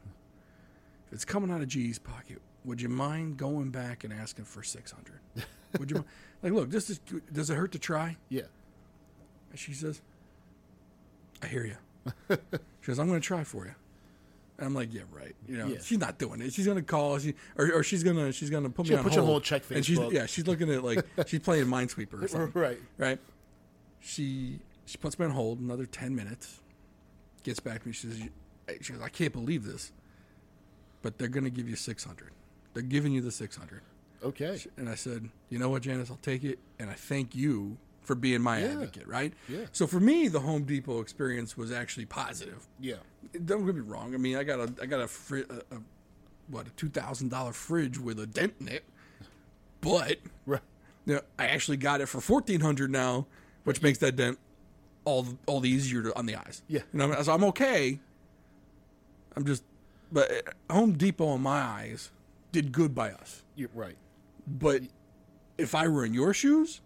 [1.05, 4.63] If it's coming out of GE's pocket, would you mind going back and asking for
[4.63, 5.19] 600?
[5.79, 6.03] Would you
[6.41, 6.99] like look, this is
[7.31, 8.15] does it hurt to try?
[8.29, 8.43] yeah
[9.51, 10.01] And she says,
[11.43, 11.75] I hear you.
[12.29, 13.73] she goes, I'm going to try for you.
[14.57, 15.35] And I'm like, yeah, right.
[15.47, 15.77] You know, Yeah.
[15.83, 16.51] she's not doing it.
[16.53, 18.89] She's going to call, she, or, or she's going to she's going to put me
[18.89, 19.25] She'll on put hold.
[19.25, 22.79] hold, check And she's yeah, she's looking at like she's playing Minesweeper or something right
[22.97, 23.19] right?
[23.99, 26.59] She she puts me on hold another ten minutes.
[27.43, 27.93] Gets back to me.
[27.93, 28.21] She says,
[28.81, 29.91] "She goes, I can't believe this.
[31.01, 32.31] but they're going to give you 600.
[32.73, 33.81] They're giving you the 600.
[34.23, 34.59] Okay.
[34.77, 36.59] And I said, you know what, Janice, I'll take it.
[36.79, 38.67] And I thank you for being my Yeah.
[38.71, 39.33] advocate, right?
[39.49, 39.65] Yeah.
[39.73, 42.65] So for me, the Home Depot experience was actually positive.
[42.79, 42.95] Yeah.
[43.45, 44.13] Don't get me wrong.
[44.15, 45.79] I mean, I got a, I got a, fri- a, a
[46.47, 48.85] what, a two thousand dollar fridge with a dent in it,
[49.81, 50.61] but Right.
[51.05, 53.27] you know, I actually got it for fourteen hundred now,
[53.65, 54.39] which makes that dent
[55.03, 56.61] all the, all the easier to, on the eyes.
[56.69, 56.81] Yeah.
[56.93, 57.99] you know, so I'm okay.
[59.35, 59.63] I'm just,
[60.11, 60.31] but
[60.69, 62.11] uh, Home Depot in my eyes
[62.53, 63.43] did good by us.
[63.55, 63.97] You're right.
[64.47, 64.83] But
[65.57, 66.79] if I were in your shoes,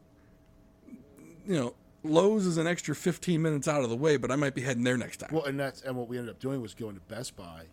[1.48, 1.74] you know,
[2.04, 4.84] Lowe's is an extra 15 minutes out of the way, but I might be heading
[4.84, 5.30] there next time.
[5.32, 7.64] Well, and that's and what we ended up doing was going to Best Buy,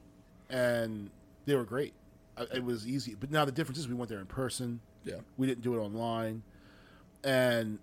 [0.51, 1.11] and
[1.47, 1.95] they were great.
[2.55, 4.81] It was easy, but now the difference is we went there in person.
[5.05, 5.17] yeah.
[5.37, 6.43] We didn't do it online,
[7.25, 7.79] and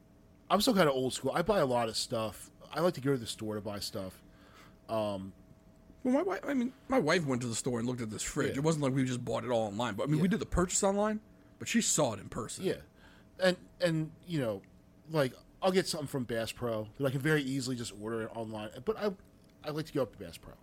[0.50, 1.32] I'm still kind of old school.
[1.34, 2.50] I buy a lot of stuff.
[2.74, 4.22] I like to go to the store to buy stuff.
[4.88, 5.34] Um,
[6.04, 8.22] Well, my wife, I mean, my wife went to the store and looked at this
[8.24, 8.52] fridge.
[8.52, 8.58] Yeah.
[8.58, 10.46] It wasn't like we just bought it all online, but I mean, we did the
[10.46, 11.20] purchase online,
[11.60, 12.64] but she saw it in person.
[12.64, 12.76] Yeah,
[13.40, 14.62] and and you know,
[15.12, 18.30] like I'll get something from Bass Pro that I can very easily just order it
[18.36, 18.70] online.
[18.84, 19.12] But I
[19.64, 20.54] I like to go up to Bass Pro.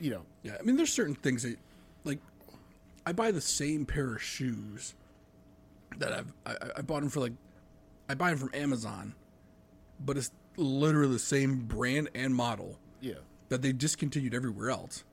[0.00, 1.56] You know, Yeah, I mean, there's certain things that,
[2.04, 2.20] like,
[3.04, 4.94] I buy the same pair of shoes
[5.98, 7.32] that I've I, I bought them for like,
[8.08, 9.14] I buy them from Amazon,
[10.04, 13.14] but it's literally the same brand and model yeah,
[13.48, 15.04] that they discontinued everywhere else.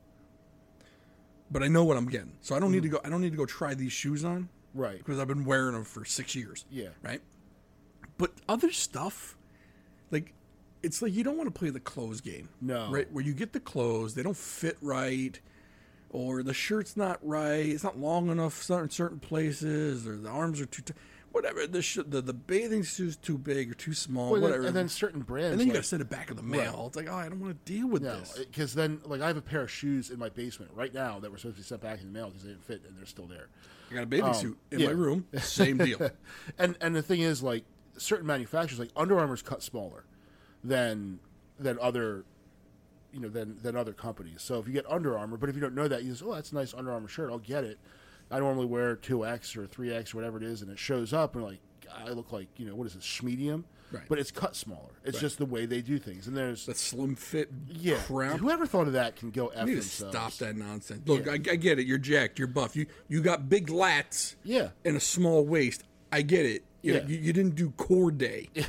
[1.49, 2.95] But I know what I'm getting, so I don't need mm-hmm.
[2.95, 3.01] to go.
[3.05, 5.83] I don't need to go try these shoes on right, because I've been wearing them
[5.83, 6.65] for six years.
[6.69, 6.89] Yeah.
[7.01, 7.21] right.
[8.17, 9.35] But other stuff,
[10.11, 10.33] like
[10.83, 12.49] it's like you don't want to play the clothes game.
[12.61, 12.89] No.
[12.91, 13.11] right?
[13.11, 15.39] Where you get the clothes, they don't fit right,
[16.09, 17.65] or the shirt's not right.
[17.65, 20.81] It's not long enough certain certain places, or the arms are too.
[20.83, 20.93] T-
[21.31, 24.31] whatever the, sh- the the bathing suit's too big or too small.
[24.31, 24.67] Well, then- whatever.
[24.67, 26.43] and then certain brands, and then you like- got to send it back in the
[26.43, 26.85] mail.
[26.87, 28.37] It's like, oh, I don't want to deal with No, this.
[28.37, 31.29] because then like I have a pair of shoes in my basement right now that
[31.31, 33.05] were supposed to be sent back in the mail because they didn't fit and they're
[33.05, 33.47] still there.
[33.91, 34.87] I got a bathing suit in um, yeah.
[34.87, 35.25] my room.
[35.39, 36.09] Same deal.
[36.57, 37.65] And and the thing is like
[37.97, 40.05] certain manufacturers like Under Armour's cut smaller
[40.63, 41.19] than
[41.59, 42.25] than other
[43.13, 44.41] you know than than other companies.
[44.41, 46.33] So if you get Under Armour, but if you don't know that, you just oh
[46.33, 47.79] that's a nice Under Armour shirt, I'll get it.
[48.31, 51.13] I normally wear two X or three X or whatever it is, and it shows
[51.13, 51.59] up and like
[51.93, 54.03] I look like you know what is this medium, Right.
[54.09, 54.89] but it's cut smaller.
[55.05, 55.21] It's Right.
[55.21, 56.27] just the way they do things.
[56.27, 58.39] And there's that slim fit yeah, crap.
[58.39, 61.07] whoever thought of that can go f You need to stop that nonsense.
[61.07, 61.33] Look, Yeah.
[61.33, 61.85] I, I get it.
[61.85, 62.39] You're jacked.
[62.39, 62.75] You're buff.
[62.75, 64.35] You you got big lats.
[64.43, 64.69] Yeah.
[64.83, 65.83] And a small waist.
[66.11, 66.63] I get it.
[66.85, 67.07] You, know, Yeah.
[67.07, 68.49] you, you didn't do core day.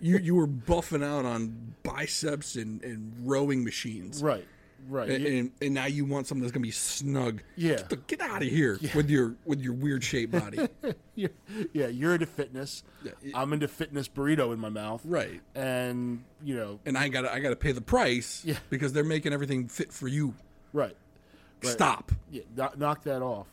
[0.00, 4.22] You you were buffing out on biceps and, and rowing machines.
[4.22, 4.44] Right,
[4.88, 5.08] right.
[5.10, 7.42] And, and, and now you want something that's gonna be snug.
[7.56, 7.76] Yeah.
[7.76, 10.68] Get, the- get out of here with your with your weird shaped body.
[11.14, 11.30] you're,
[11.72, 12.82] yeah, you're into fitness.
[13.04, 15.02] Yeah, it- I'm into fitness burrito in my mouth.
[15.04, 15.40] right.
[15.54, 18.56] And you know, And I gotta I gotta pay the price Yeah.
[18.70, 20.34] because they're making everything fit for you.
[20.72, 20.96] right.
[21.62, 21.72] Right.
[21.72, 22.12] Stop.
[22.30, 22.42] Yeah,
[22.76, 23.46] knock that off.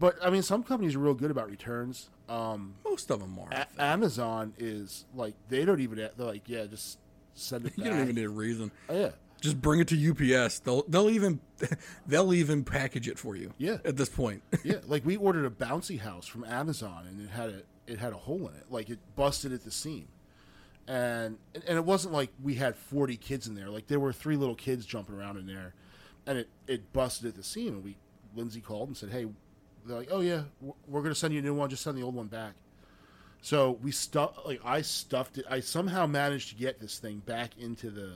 [0.00, 2.08] But I mean, some companies are real good about returns.
[2.32, 3.52] Um, Most of them are.
[3.52, 5.98] A- Amazon is like they don't even.
[5.98, 6.98] They're like, yeah, just
[7.34, 8.70] send it you don't even need a reason.
[8.88, 10.60] Oh, yeah, Just bring it to UPS.
[10.60, 11.40] They'll they'll even
[12.06, 13.52] they'll even package it for you.
[13.58, 13.78] Yeah.
[13.84, 14.42] At this point.
[14.64, 14.76] yeah.
[14.86, 18.16] Like we ordered a bouncy house from Amazon, and it had a it had a
[18.18, 18.64] hole in it.
[18.70, 20.08] Like it busted at the seam.
[20.88, 23.68] And and it wasn't like we had 40 kids in there.
[23.68, 25.74] Like there were three little kids jumping around in there,
[26.26, 27.74] and it it busted at the seam.
[27.74, 27.96] And we
[28.34, 29.26] Lindsay called and said, "Hey,
[29.86, 30.42] they're like, oh yeah,
[30.86, 31.68] we're- to send you a new one.
[31.70, 32.54] Just send the old one back."
[33.40, 35.44] So we stuff like I stuffed it.
[35.50, 38.12] I somehow managed to get this thing back into the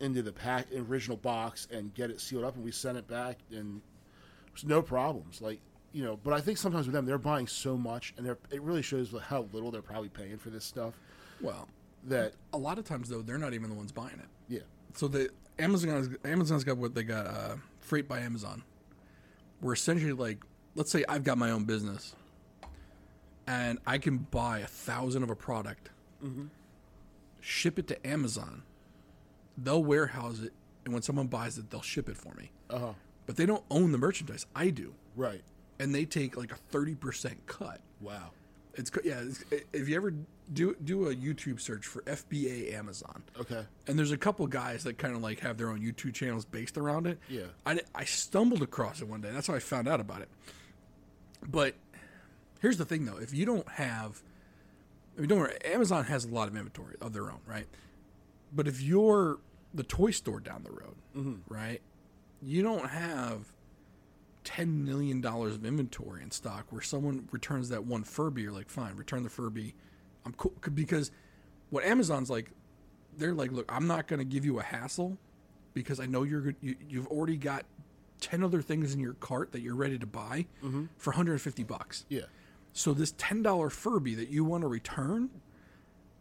[0.00, 3.38] into the pack original box and get it sealed up, and we sent it back,
[3.50, 3.80] and
[4.48, 5.40] there's no problems.
[5.42, 5.60] Like
[5.92, 8.62] you know, but I think sometimes with them, they're buying so much, and they're it
[8.62, 10.94] really shows how little they're probably paying for this stuff.
[11.42, 11.68] Well,
[12.04, 14.28] That a lot of times though, they're not even the ones buying it.
[14.48, 14.60] yeah,
[14.94, 18.62] So the Amazon Amazon's got what they got uh, freight by Amazon.
[19.60, 20.42] We're essentially like,
[20.74, 22.14] let's say I've got my own business,
[23.46, 25.90] and I can buy a thousand of a product,
[27.40, 28.62] ship it to Amazon.
[29.58, 30.52] They'll warehouse it,
[30.84, 32.50] and when someone buys it, they'll ship it for me.
[32.70, 32.92] uh huh,
[33.26, 34.46] But they don't own the merchandise.
[34.56, 35.42] I do, right,
[35.78, 37.80] and they take like a thirty percent cut.
[38.00, 38.30] wow,
[38.74, 39.20] It's yeah.
[39.20, 40.14] It's, if you ever
[40.52, 44.96] do do a YouTube search for FBA Amazon, okay, and there's a couple guys that
[44.96, 47.18] kind of like have their own YouTube channels based around it.
[47.28, 47.42] Yeah.
[47.66, 49.30] I, I stumbled across it one day.
[49.32, 50.28] That's how I found out about it.
[51.48, 51.74] But
[52.60, 54.22] here's the thing, though: if you don't have,
[55.16, 55.56] I mean, don't worry.
[55.64, 57.66] Amazon has a lot of inventory of their own, right?
[58.52, 59.38] But if you're
[59.74, 61.52] the toy store down the road, mm-hmm.
[61.52, 61.80] right,
[62.42, 63.52] you don't have
[64.44, 68.68] ten million dollars of inventory in stock where someone returns that one Furby, you're like,
[68.68, 69.74] fine, return the Furby.
[70.24, 71.10] I'm cool because
[71.70, 72.50] what Amazon's like,
[73.16, 75.16] they're like, look, I'm not going to give you a hassle
[75.74, 76.56] because I know you're good.
[76.60, 77.64] You, you've already got
[78.22, 80.86] 10 other things in your cart that you're ready to buy mm-hmm.
[80.96, 82.06] for 150 bucks.
[82.08, 82.22] Yeah.
[82.72, 85.28] So this $10 Furby that you want to return,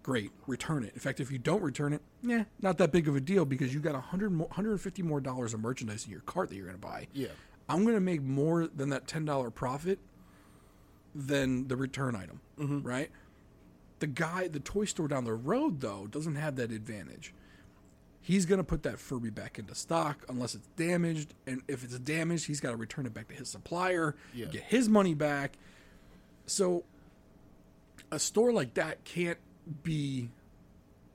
[0.04, 0.94] great, return it.
[0.94, 3.74] In fact, if you don't return it, yeah, not that big of a deal because
[3.74, 6.78] you got 100 more, 150 more dollars of merchandise in your cart that you're going
[6.78, 7.08] to buy.
[7.14, 7.28] Yeah.
[7.70, 10.00] I'm going to make more than that $10 profit
[11.16, 12.82] than the return item, mm-hmm.
[12.82, 13.12] right?
[14.00, 17.34] The guy, the toy store down the road, though, doesn't have that advantage.
[18.24, 21.34] He's going to put that Furby back into stock unless it's damaged.
[21.48, 24.46] And if it's damaged, he's got to return it back to his supplier, Yeah.
[24.46, 25.54] get his money back.
[26.46, 26.84] So
[28.12, 29.40] a store like that can't
[29.84, 30.30] be,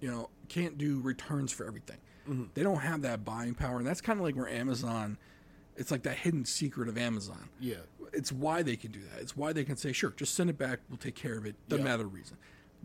[0.01, 1.99] you know, can't do returns for everything.
[2.29, 2.45] Mm-hmm.
[2.55, 3.79] They don't have that buying power.
[3.79, 5.17] And that's kind of like where Amazon,
[5.77, 7.77] it's like that hidden secret of Amazon Yeah.
[8.13, 9.21] it's why they can do that.
[9.21, 10.81] It's why they can say, sure, just send it back.
[10.89, 11.55] We'll take care of it.
[11.69, 11.93] Doesn't Yeah.
[11.93, 12.37] matter the reason.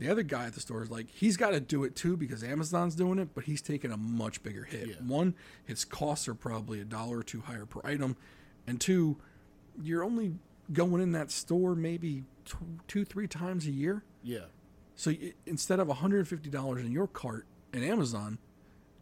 [0.01, 2.43] The other guy at the store is like, he's got to do it too because
[2.43, 4.87] Amazon's doing it, but he's taking a much bigger hit.
[4.87, 4.95] Yeah.
[5.05, 8.17] One, his costs are probably a dollar or two higher per item.
[8.65, 9.17] And two,
[9.79, 10.33] you're only
[10.73, 14.03] going in that store maybe two, two three times a year.
[14.23, 14.45] Yeah.
[14.95, 18.39] So y- instead of $150 in your cart in Amazon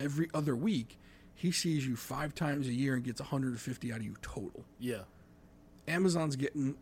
[0.02, 0.98] every other week,
[1.34, 4.66] he sees you five times a year and gets 150 out of you total.
[4.78, 5.04] Yeah.
[5.88, 6.76] Amazon's getting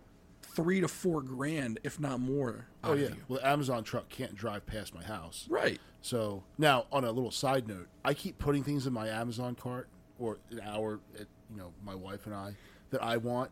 [0.57, 3.09] three to four grand, if not more, Oh yeah.
[3.27, 5.45] Well, the Amazon truck can't drive past my house.
[5.49, 5.79] Right.
[6.01, 9.87] So now, on a little side note, I keep putting things in my Amazon cart
[10.17, 12.55] or in our, at, eh, you know, my wife and I
[12.89, 13.51] that I want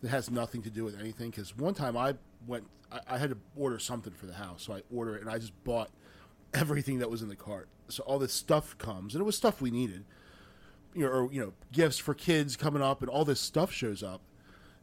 [0.00, 1.30] that has nothing to do with anything.
[1.30, 2.14] Because one time I
[2.46, 5.30] went, I, I had to order something for the house, so I order it, and
[5.30, 5.90] I just bought
[6.54, 7.68] everything that was in the cart.
[7.88, 10.04] So all this stuff comes, and it was stuff we needed,
[10.94, 14.02] you know, or you know, gifts for kids coming up, and all this stuff shows
[14.02, 14.22] up.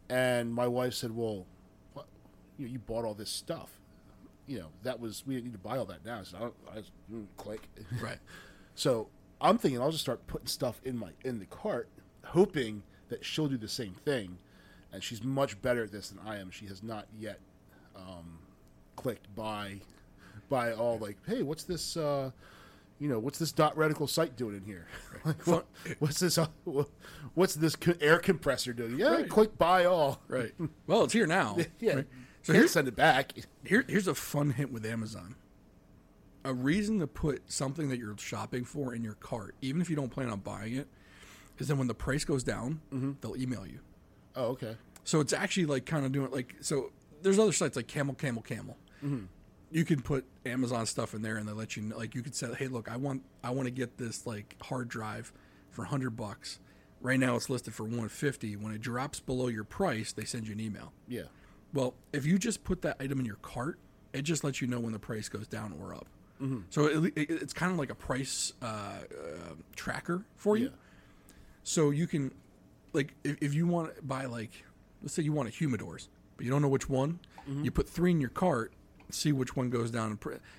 [0.09, 1.45] And my wife said, "Well,
[1.93, 2.07] what?
[2.57, 3.79] You, know, you bought all this stuff."
[4.47, 6.23] You know, that was we didn't need to buy all that now.
[6.23, 7.67] So I, don't, I just mm, click.
[8.01, 8.19] Right.
[8.75, 9.09] So
[9.41, 11.89] I'm thinking I'll just start putting stuff in my in the cart,
[12.23, 14.37] hoping that she'll do the same thing.
[14.91, 16.49] And she's much better at this than I am.
[16.49, 17.39] She has not yet
[17.95, 18.39] um,
[18.95, 19.81] clicked buy,
[20.49, 21.95] buy all like, hey, what's this?
[21.95, 22.31] Uh,
[22.99, 24.87] you know, what's this dot reticle sight doing in here?
[25.25, 25.65] like, what,
[25.99, 26.37] what's this?
[26.37, 26.47] Uh,
[27.33, 28.97] what's this air compressor doing?
[28.99, 29.29] Yeah, Right.
[29.29, 30.21] click buy all.
[30.27, 30.53] Right.
[30.87, 31.57] Well, it's here now.
[31.79, 31.95] Yeah.
[31.95, 32.07] Right.
[32.41, 33.33] So here's send it back.
[33.65, 35.35] here, here's a fun hint with Amazon.
[36.45, 39.95] A reason to put something that you're shopping for in your cart, even if you
[39.97, 40.87] don't plan on buying it,
[41.57, 43.11] is then when the price goes down, Mm-hmm.
[43.21, 43.79] they'll email you.
[44.35, 44.77] Oh, okay.
[45.03, 46.91] So it's actually like kind of doing like so.
[47.21, 48.77] There's other sites like Camel, Camel, Camel.
[49.71, 51.97] You can put Amazon stuff in there, and they let you know.
[51.97, 54.89] Like you could say, "Hey, look, I want I want to get this like hard
[54.89, 55.31] drive
[55.69, 56.59] for hundred bucks.
[57.01, 58.55] Right now, it's listed for one fifty.
[58.55, 60.91] When it drops below your price, they send you an email.
[61.07, 61.23] Yeah.
[61.73, 63.77] Well, if you just put that item in your cart,
[64.11, 66.07] it just lets you know when the price goes down or up.
[66.69, 68.99] So it, it, it's kind of like a price uh, uh,
[69.75, 70.65] tracker for you.
[70.65, 70.71] Yeah.
[71.63, 72.31] So you can,
[72.93, 74.51] like, if, if you want to buy, like,
[75.03, 77.19] let's say you want a humidors, but you don't know which one,
[77.61, 78.71] you put three in your cart,
[79.11, 80.17] see which one goes down.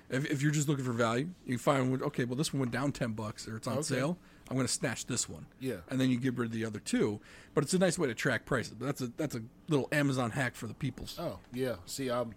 [0.09, 2.93] If, if you're just looking for value, you find, okay, well, this one went down
[2.93, 3.83] 10 bucks or it's on Okay.
[3.83, 4.19] sale.
[4.49, 5.47] I'm going to snatch this one.
[5.61, 5.77] Yeah.
[5.89, 7.21] And then you get rid of the other two.
[7.55, 8.75] But it's a nice way to track prices.
[8.77, 11.17] But that's a that's a little Amazon hack for the peoples.
[11.21, 11.77] Oh, yeah.
[11.87, 12.35] See, um,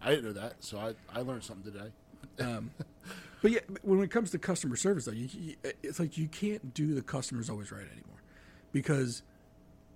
[0.00, 1.90] I didn't know that, so I, I learned something today.
[2.40, 2.70] um,
[3.42, 6.72] But yeah, when it comes to customer service, though, you, you, it's like you can't
[6.72, 8.22] do the customers always right anymore,
[8.72, 9.22] because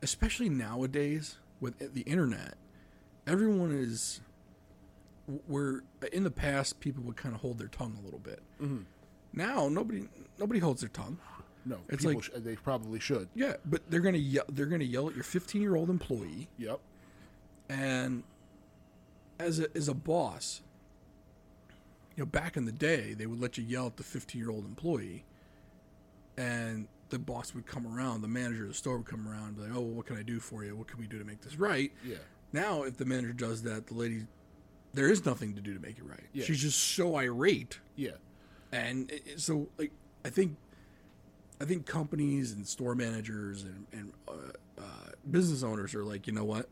[0.03, 2.55] especially nowadays with the internet,
[3.27, 4.21] everyone is.
[5.47, 5.83] Where
[6.13, 8.41] in the past people would kind of hold their tongue a little bit.
[8.61, 8.83] Mm-hmm.
[9.33, 10.09] Now nobody
[10.39, 11.19] nobody holds their tongue.
[11.67, 13.29] No, It's people like- sh- they probably should.
[13.35, 16.79] Yeah, but they're gonna yell, they're gonna yell at your 15 year old employee, Yep.
[17.71, 18.23] and
[19.39, 20.61] as a as a boss,
[22.17, 24.51] you know, back in the day, they would let you yell at the 15 year
[24.51, 25.25] old employee,
[26.37, 29.57] and the boss would come around, the manager of the store would come around, and
[29.57, 30.77] be like, "Oh, well, what can I do for you?
[30.77, 32.17] What can we do to make this right?" Yeah.
[32.53, 34.27] Now, if the manager does that, the lady,
[34.95, 36.25] there is nothing to do to make it right.
[36.33, 36.45] Yeah.
[36.45, 38.13] She's just so irate Yeah.
[38.73, 39.93] and it, so like
[40.25, 40.57] I think
[41.61, 44.33] I think companies and store managers and, and uh,
[44.79, 44.83] uh,
[45.31, 46.69] business owners are like you know what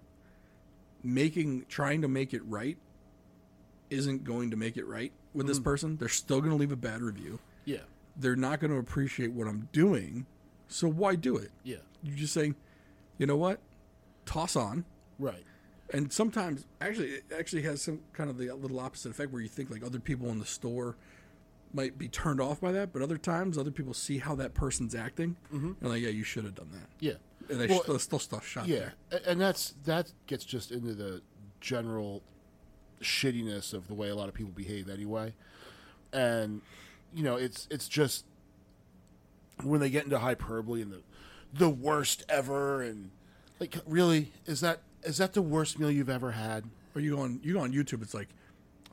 [1.02, 2.78] making trying to make it right
[3.90, 6.76] isn't going to make it right with this person they're still going to leave a
[6.76, 7.78] bad review Yeah.
[8.16, 10.26] they're not going to appreciate what I'm doing
[10.68, 11.76] so why do it Yeah.
[12.02, 12.54] You're just say
[13.18, 13.60] you know what
[14.26, 14.84] toss on
[15.18, 15.44] Right.
[15.92, 19.48] And sometimes actually it actually has some kind of the little opposite effect where you
[19.48, 20.96] think like other people in the store
[21.74, 24.94] might be turned off by that but other times other people see how that person's
[24.94, 25.72] acting mm-hmm.
[25.80, 26.88] and like yeah you should have done that.
[27.00, 27.12] Yeah.
[27.48, 29.20] and they Well, still, still stuff shot Yeah, there.
[29.26, 31.22] And that's that gets just into the
[31.60, 32.22] general
[33.00, 35.34] shittiness of the way a lot of people behave anyway,
[36.12, 36.60] and
[37.14, 38.24] you know it's it's just
[39.62, 41.02] when they get into hyperbole and the
[41.52, 43.10] the worst ever, and
[43.60, 46.64] like really, is that is that the worst meal you've ever had?
[46.94, 48.02] Or you go on you go on YouTube.
[48.02, 48.28] It's like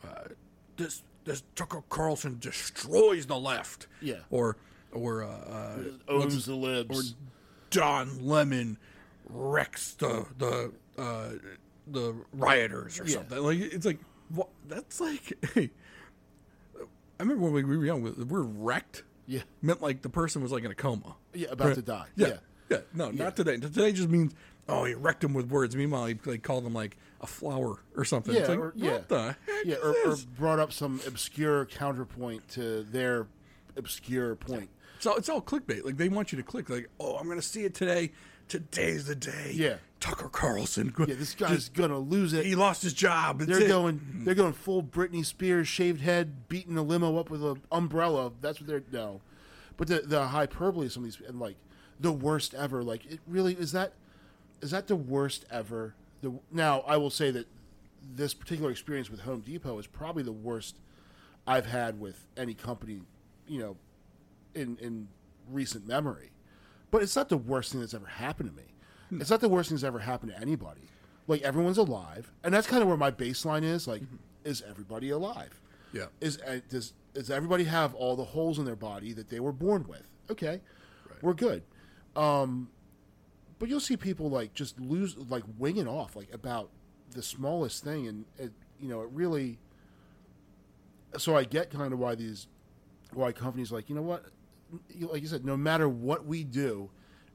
[0.04, 0.30] uh,
[0.78, 3.88] this this Tucker Carlson destroys the left.
[4.02, 4.16] Yeah.
[4.30, 4.58] Or
[4.92, 6.98] or uh, uh, Owns the libs.
[6.98, 7.16] or
[7.72, 8.78] Don Lemon
[9.28, 11.30] wrecks the the uh,
[11.88, 13.16] the rioters or Yeah.
[13.16, 13.38] something.
[13.40, 14.48] Like it's like what?
[14.68, 15.34] That's like.
[15.54, 15.70] Hey,
[17.20, 20.52] I remember when we were young, the word "wrecked" yeah, meant like the person was
[20.54, 21.16] like in a coma.
[21.34, 22.06] yeah, about to die.
[22.16, 22.38] Yeah, Yeah,
[22.70, 22.78] yeah.
[22.94, 23.58] No, not today.
[23.58, 24.34] Today just means
[24.70, 25.76] oh, he wrecked him with words.
[25.76, 28.34] Meanwhile, he like called them like a flower or something.
[28.34, 29.00] Yeah, it's like, or- what yeah.
[29.08, 33.28] the heck yeah, or, or brought up some obscure counterpoint to their
[33.76, 34.70] obscure point.
[35.00, 35.86] So it's all clickbait.
[35.86, 36.70] Like they want you to click.
[36.70, 38.12] Like, oh, I'm gonna see it today.
[38.48, 39.52] Today's the day.
[39.54, 39.76] Yeah.
[40.00, 40.94] Tucker Carlson.
[40.98, 42.46] Yeah, this guy's gonna lose it.
[42.46, 43.42] he lost his job.
[43.42, 43.68] It's They're it.
[43.68, 44.02] going.
[44.26, 48.32] They're going full Britney Spears, shaved head, beating a limo up with an umbrella.
[48.42, 49.22] That's what they're no.
[49.78, 51.58] But the the hyperbole of some of these and like
[52.00, 52.84] the worst ever.
[52.84, 53.94] Like it really is that
[54.62, 55.96] is that the worst ever.
[56.22, 57.48] The now I will say that
[58.16, 60.78] this particular experience with Home Depot is probably the worst
[61.48, 63.02] I've had with any company.
[63.48, 63.78] You know,
[64.54, 65.08] in in
[65.50, 66.32] recent memory.
[66.92, 68.64] But it's not the worst thing that's ever happened to me.
[69.22, 70.82] It's not the worst thing that's ever happened to anybody.
[71.28, 73.88] Like everyone's alive, and that's kind of where my baseline is.
[73.88, 74.02] Like,
[74.44, 75.60] is everybody alive?
[75.94, 76.06] Yeah.
[76.22, 79.52] Is uh, does does everybody have all the holes in their body that they were
[79.52, 80.04] born with?
[80.30, 80.62] Okay,
[81.22, 81.64] we're good.
[82.16, 82.70] Um,
[83.60, 86.70] but you'll see people like just lose, like winging off, like about
[87.12, 89.60] the smallest thing, and it, you know, it really.
[91.18, 92.48] So I get kind of why these,
[93.14, 94.26] why companies like you know what,
[94.90, 96.90] you- like you said, no matter what we do,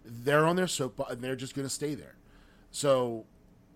[0.05, 2.15] they're on their soapbox and they're just going to stay there.
[2.71, 3.25] So,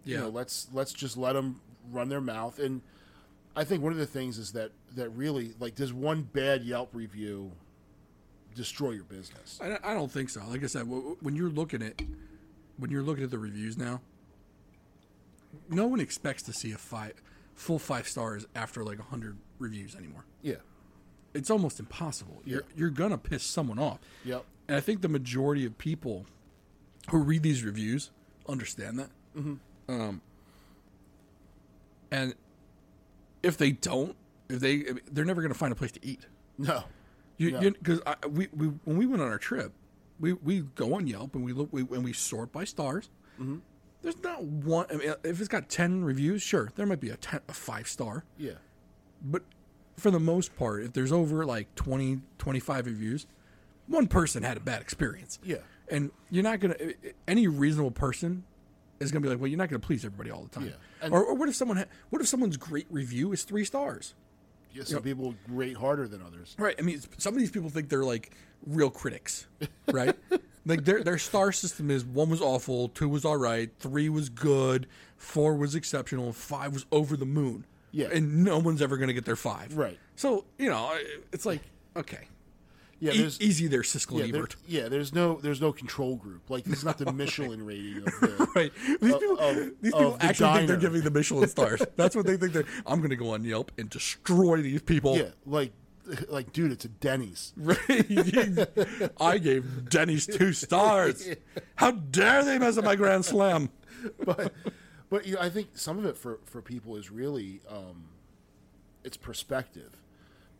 [0.04, 0.20] you Yeah.
[0.22, 2.58] know, let's let's just let them run their mouth.
[2.58, 2.82] And
[3.56, 6.94] I think one of the things is that that really like does one bad Yelp
[6.94, 7.52] review
[8.54, 9.58] destroy your business?
[9.62, 10.42] I, I don't think so.
[10.48, 12.00] Like I said, when you're looking at
[12.78, 14.00] when you're looking at the reviews now,
[15.68, 17.14] no one expects to see a five
[17.54, 20.24] full five stars after like hundred reviews anymore.
[20.42, 20.56] Yeah.
[21.34, 22.40] It's almost impossible.
[22.44, 22.66] You're Yeah.
[22.76, 23.98] you're gonna piss someone off.
[24.24, 24.44] Yep.
[24.68, 26.26] And I think the majority of people
[27.10, 28.10] who read these reviews
[28.48, 29.10] understand that.
[29.36, 29.54] Mm-hmm.
[30.00, 30.20] Um,
[32.10, 32.34] and
[33.42, 34.14] if they don't,
[34.48, 36.26] if they, they're never going to find a place to eat.
[36.58, 36.84] No.
[37.38, 37.60] You, No.
[37.70, 39.72] because we, we when we went on our trip,
[40.20, 43.10] we, we go on Yelp and we look we, and we sort by stars.
[43.40, 43.58] Mm-hmm.
[44.02, 44.86] There's not one.
[44.90, 47.88] I mean, if it's got ten reviews, sure, there might be a, 10, a five
[47.88, 48.52] star, Yeah.
[49.22, 49.42] but
[49.96, 53.26] for the most part, if there's over like 20, 25 reviews,
[53.88, 55.40] one person had a bad experience.
[55.42, 55.56] Yeah.
[55.90, 56.94] And you're not going to,
[57.26, 58.44] any reasonable person
[59.00, 60.72] is going to be like, well, you're not going to please everybody all the time.
[61.02, 61.08] Yeah.
[61.08, 64.14] Or, or what if someone, ha- what if someone's great review is three stars?
[64.72, 66.54] Yeah, some people rate harder than others.
[66.58, 66.74] Right.
[66.78, 68.32] I mean, some of these people think they're like
[68.66, 69.46] real critics,
[69.92, 70.14] right?
[70.66, 74.28] like their their star system is one was awful, two was all right, three was
[74.28, 77.64] good, four was exceptional, five was over the moon.
[77.90, 78.08] Yeah.
[78.12, 79.76] And no one's ever going to get their five.
[79.76, 79.98] Right.
[80.16, 80.96] So you know,
[81.32, 81.62] it's like
[81.96, 82.28] okay,
[83.00, 84.56] Yeah, e- there's easy there, Siskel yeah, there, Ebert.
[84.66, 86.50] yeah, there's no there's no control group.
[86.50, 88.72] Like this is not the Michelin rating of the Right.
[89.00, 91.80] These Of- people, of- these people the actually think they're giving the Michelin stars.
[91.96, 92.64] That's what they think they're.
[92.86, 95.16] I'm going to go on Yelp and destroy these people.
[95.16, 95.72] Yeah, like
[96.28, 97.52] like dude, it's a Denny's.
[97.56, 98.66] Right.
[99.20, 101.28] I gave Denny's two stars.
[101.76, 103.70] How dare they mess up my Grand Slam?
[104.24, 104.52] but
[105.10, 108.06] but you know, I think some of it for for people is really um,
[109.04, 109.94] it's perspective,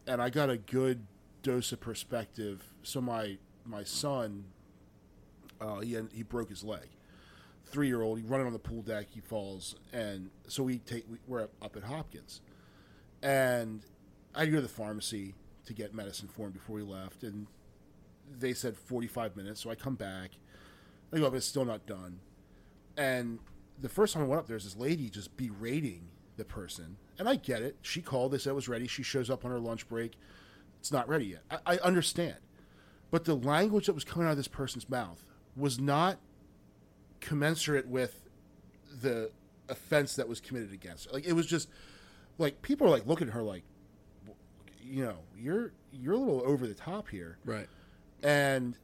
[0.07, 1.05] and I got a good
[1.42, 2.72] dose of perspective.
[2.83, 4.44] So my my son,
[5.61, 6.88] uh, he he broke his leg.
[7.66, 11.05] Three year old, he running on the pool deck, he falls, and so we take
[11.11, 12.40] we, we're up, at Hopkins,
[13.22, 13.83] and
[14.35, 15.35] I go to the pharmacy
[15.66, 17.46] to get medicine for him before we left, and
[18.38, 19.61] they said forty five minutes.
[19.61, 20.31] So I come back,
[21.12, 22.20] I go up, it's still not done.
[22.96, 23.38] And
[23.81, 26.96] the first time I went up, there's this lady just berating the person.
[27.18, 27.77] And I get it.
[27.83, 28.87] She called, they said it was ready.
[28.87, 30.14] She shows up on her lunch break.
[30.81, 31.43] It's not ready yet.
[31.51, 32.37] I, I understand.
[33.11, 35.24] But the language that was coming out of this person's mouth
[35.57, 36.18] was not
[37.20, 38.29] commensurate with
[39.03, 39.31] the
[39.68, 41.12] offense that was committed against her.
[41.12, 41.68] Like it was just
[42.39, 43.62] like people are like looking at her like
[44.83, 47.68] you know, you're you're a little over the top here Right.
[48.22, 48.76] and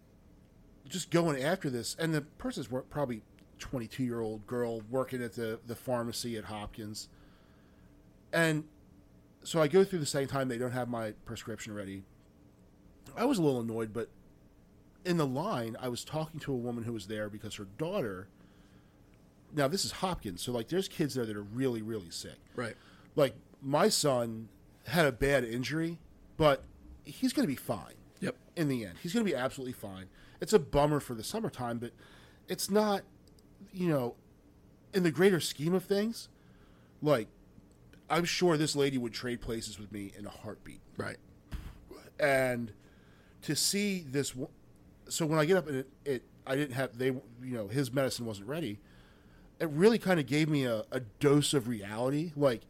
[0.88, 1.96] just going after this.
[1.98, 3.22] And the person's probably
[3.58, 7.08] 22 year old girl working at the, the pharmacy at Hopkins.
[8.32, 8.64] And
[9.44, 12.02] so I go through the second time, they don't have my prescription ready.
[13.16, 14.08] I was a little annoyed, but
[15.04, 18.28] in the line, I was talking to a woman who was there because her daughter.
[19.54, 22.74] Now, this is Hopkins, so like there's kids there that are really, really sick Right.
[23.14, 24.48] like my son
[24.86, 25.98] had a bad injury,
[26.36, 26.64] but
[27.04, 28.34] he's going to be fine Yep.
[28.56, 28.98] in the end.
[29.02, 30.06] He's going to be absolutely fine.
[30.40, 31.92] it's a bummer for the summertime, but
[32.48, 33.02] it's not,
[33.72, 34.14] you know,
[34.92, 36.28] in the greater scheme of things,
[37.00, 37.28] like
[38.08, 40.80] I'm sure this lady would trade places with me in a heartbeat.
[40.96, 41.16] Right.
[42.18, 42.72] And
[43.42, 44.34] to see this,
[45.08, 47.92] so when I get up and it, it I didn't have they, you know, his
[47.92, 48.78] medicine wasn't ready.
[49.60, 52.32] It really kind of gave me a, a dose of reality.
[52.36, 52.62] Like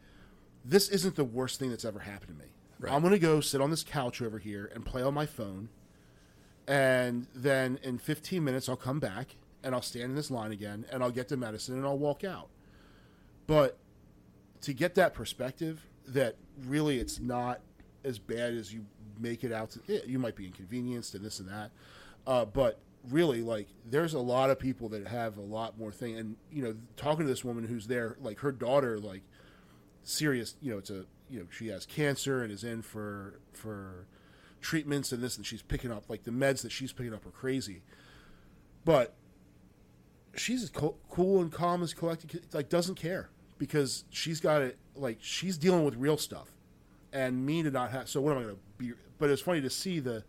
[0.63, 2.51] this isn't the worst thing that's ever happened to me.
[2.79, 2.93] Right.
[2.93, 5.69] I'm gonna go sit on this couch over here and play on my phone,
[6.67, 10.85] and then in 15 minutes I'll come back and I'll stand in this line again
[10.91, 12.49] and I'll get the medicine and I'll walk out.
[13.47, 13.77] But
[14.65, 16.35] to get that perspective that
[16.65, 17.61] really it's not
[18.03, 18.83] as bad as you
[19.19, 21.69] make it out to yeah, you might be inconvenienced and this and that
[22.25, 22.79] uh, but
[23.11, 26.63] really like there's a lot of people that have a lot more thing and you
[26.63, 29.21] know talking to this woman who's there like her daughter like
[30.01, 34.07] serious you know it's a you know she has cancer and is in for for
[34.61, 37.31] treatments and this and she's picking up like the meds that she's picking up are
[37.31, 37.83] crazy
[38.83, 39.13] but
[40.35, 44.77] she's as co- cool and calm as collected like doesn't care because she's got it
[44.95, 46.49] like she's dealing with real stuff.
[47.13, 49.61] And me to not have so what am i going to be but it's funny
[49.61, 50.23] to see the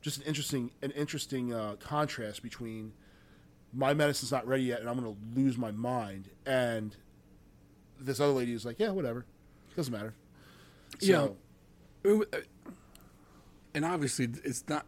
[0.00, 2.92] just an interesting an interesting uh, contrast between
[3.72, 6.28] my medicine's not ready yet and i'm going to lose my mind.
[6.46, 6.96] And
[8.00, 9.26] this other lady is like yeah whatever.
[9.76, 10.14] Doesn't matter.
[11.00, 11.16] Yeah.
[11.16, 11.36] So,
[12.04, 12.70] It- uh,
[13.74, 14.86] and obviously it's not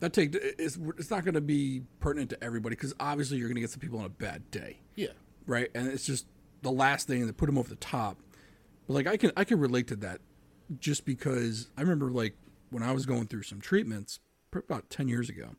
[0.00, 3.54] that take it's it's not going to be pertinent to everybody because obviously you're going
[3.56, 4.78] to get some people on a bad day.
[4.94, 5.08] Yeah.
[5.46, 5.70] Right?
[5.74, 6.26] And it's just
[6.62, 8.18] the last thing that put him over the top.
[8.86, 10.20] But like i can i can relate to that
[10.78, 12.34] just because i remember like
[12.70, 14.18] when i was going through some treatments
[14.52, 15.50] about 10 years ago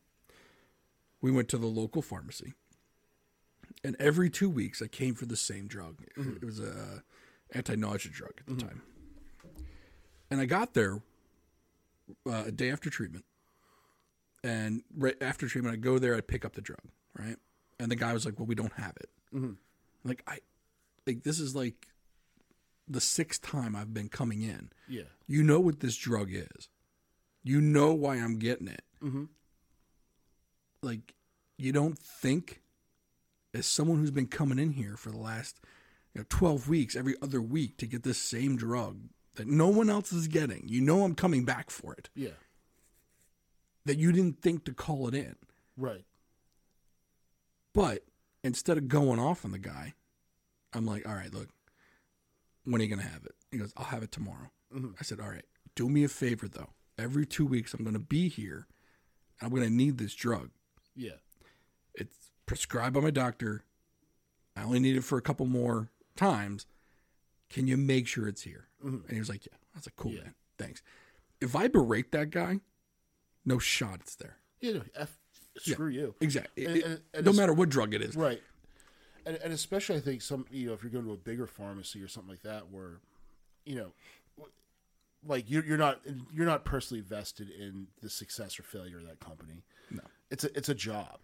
[1.20, 2.54] we went to the local pharmacy.
[3.84, 6.02] And every two weeks i came for the same drug.
[6.02, 6.46] It mm-hmm.
[6.46, 7.02] was a
[7.52, 8.68] anti-nausea drug at the mm-hmm.
[8.68, 8.82] time.
[10.30, 11.02] And i got there
[12.26, 13.24] uh, a day after treatment.
[14.44, 16.80] And right after treatment i go there i pick up the drug
[17.18, 17.36] right?
[17.78, 19.10] And the guy was like well we don't have it.
[19.34, 19.52] Mm-hmm.
[20.04, 20.38] Like I
[21.08, 21.88] like this is like
[22.86, 24.70] the sixth time I've been coming in.
[24.88, 26.68] yeah You know what this drug is.
[27.42, 28.82] You know why I'm getting it.
[29.02, 29.24] mm-hmm.
[30.82, 31.14] Like
[31.56, 32.60] you don't think
[33.52, 35.58] as someone who's been coming in here for the last
[36.14, 39.00] you know 12 weeks every other week to get this same drug
[39.36, 40.64] that no one else is getting.
[40.68, 42.10] You know I'm coming back for it.
[42.14, 42.36] yeah
[43.86, 45.36] That you didn't think to call it in.
[45.76, 46.04] right
[47.74, 48.04] But
[48.44, 49.94] instead of going off on the guy,
[50.74, 51.48] I'm like, all right, look,
[52.64, 53.34] when are you going to have it?
[53.50, 54.50] He goes, I'll have it tomorrow.
[54.74, 54.90] Mm-hmm.
[55.00, 55.44] I said, all right,
[55.74, 56.70] do me a favor though.
[56.98, 58.66] Every two weeks, I'm going to be here.
[59.40, 60.50] I'm going to need this drug.
[60.96, 61.12] yeah
[61.94, 63.64] It's prescribed by my doctor.
[64.56, 66.66] I only need it for a couple more times.
[67.48, 68.66] Can you make sure it's here?
[68.84, 68.96] Mm-hmm.
[69.06, 69.54] And he was like, yeah.
[69.74, 70.22] I was like, cool, Yeah.
[70.22, 70.34] man.
[70.58, 70.82] Thanks.
[71.40, 72.58] If I berate that guy,
[73.44, 74.38] no shot it's there.
[74.60, 75.16] yeah no, F,
[75.58, 76.66] screw you Exactly.
[76.66, 78.16] And- and- and no matter what drug it is.
[78.16, 78.42] Right.
[79.28, 82.02] And, and especially, I think some, you know, if you're going to a bigger pharmacy
[82.02, 83.00] or something like that, where,
[83.66, 83.92] you know,
[85.26, 86.00] like you're, you're not,
[86.32, 89.64] you're not personally vested in the success or failure of that company.
[89.90, 90.00] No.
[90.30, 91.18] It's a, it's a job,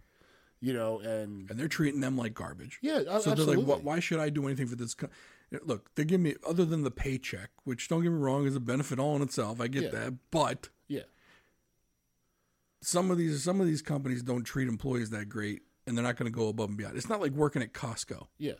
[0.59, 2.77] you know, and and they're treating them like garbage.
[2.81, 3.45] yeah, So absolutely.
[3.45, 4.93] they're like, "Why- why should I do anything for this?
[4.93, 5.09] Co-?
[5.63, 8.59] Look, they give me other than the paycheck, which don't get me wrong is a
[8.59, 9.59] benefit all in itself.
[9.61, 9.89] I get Yeah.
[9.91, 11.03] that, but yeah,
[12.81, 16.17] some of these some of these companies don't treat employees that great, and they're not
[16.17, 16.97] going to go above and beyond.
[16.97, 18.27] It's not like working at Costco.
[18.37, 18.53] yeah.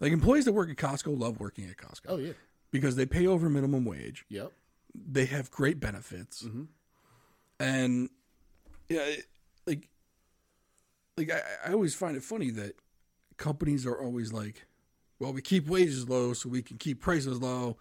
[0.00, 2.32] Like employees that work at Costco love working at Costco Oh yeah.
[2.70, 4.26] because they pay over minimum wage.
[4.28, 4.52] Yep.
[4.94, 6.64] They have great benefits, Mm-hmm.
[7.60, 8.08] and
[8.88, 9.16] yeah,
[9.66, 9.88] like
[11.16, 12.76] like I, I always find it funny that
[13.36, 14.66] companies are always like,
[15.18, 17.76] "Well, we keep wages low so we can keep prices low."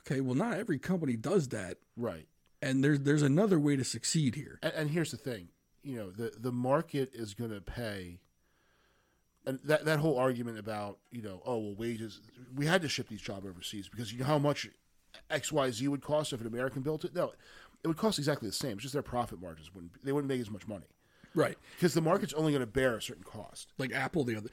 [0.00, 2.26] Okay, well, not every company does that, Right.
[2.60, 4.58] and there's there's another way to succeed here.
[4.62, 5.48] And, and here's the thing,
[5.82, 8.20] you know, the the market is going to pay.
[9.44, 12.20] And that that whole argument about you know oh well wages
[12.54, 14.68] we had to ship these jobs overseas because you know how much
[15.30, 17.32] X Y Z would cost if an American built it no
[17.82, 20.40] it would cost exactly the same it's just their profit margins wouldn't they wouldn't make
[20.40, 20.86] as much money
[21.34, 21.58] Right.
[21.74, 24.48] because the market's only going to bear a certain cost Like Apple the other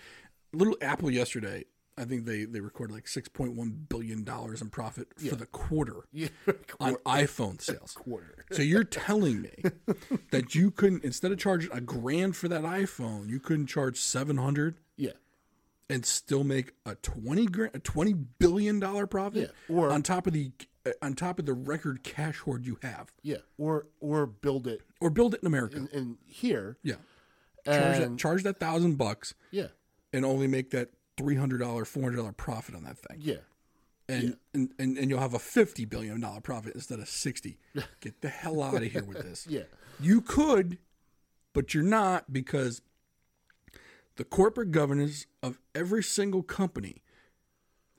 [0.53, 1.65] little Apple yesterday,
[1.99, 6.29] I think they they recorded like 6.1 billion dollars in profit for the quarter yeah
[6.79, 7.91] on iPhone sales.
[7.93, 8.45] quarter.
[8.51, 9.63] So you're telling me
[10.31, 14.75] that you couldn't instead of charging a grand for that iPhone, you couldn't charge 700
[14.97, 15.11] yeah.
[15.89, 20.25] and still make a 20 grand a 20 billion dollar profit Yeah, or- on top
[20.27, 20.51] of the
[21.01, 23.11] on top of the record cash hoard you have?
[23.21, 24.81] Yeah or or build it.
[25.01, 25.77] Or build it in America.
[25.77, 26.77] in, in here.
[26.83, 26.95] Yeah.
[27.65, 29.67] Charge that, charge that thousand bucks yeah.
[30.13, 30.89] and only make that
[31.19, 33.17] three hundred dollar, four hundred dollar profit on that thing.
[33.19, 33.35] yeah
[34.07, 37.57] and, and, and and you'll have a fifty billion dollar profit instead of sixty.
[38.01, 39.45] Get the hell out of here with this.
[39.49, 39.63] yeah
[39.99, 40.77] You could
[41.53, 42.81] but you're not because
[44.15, 47.01] the corporate governance of every single company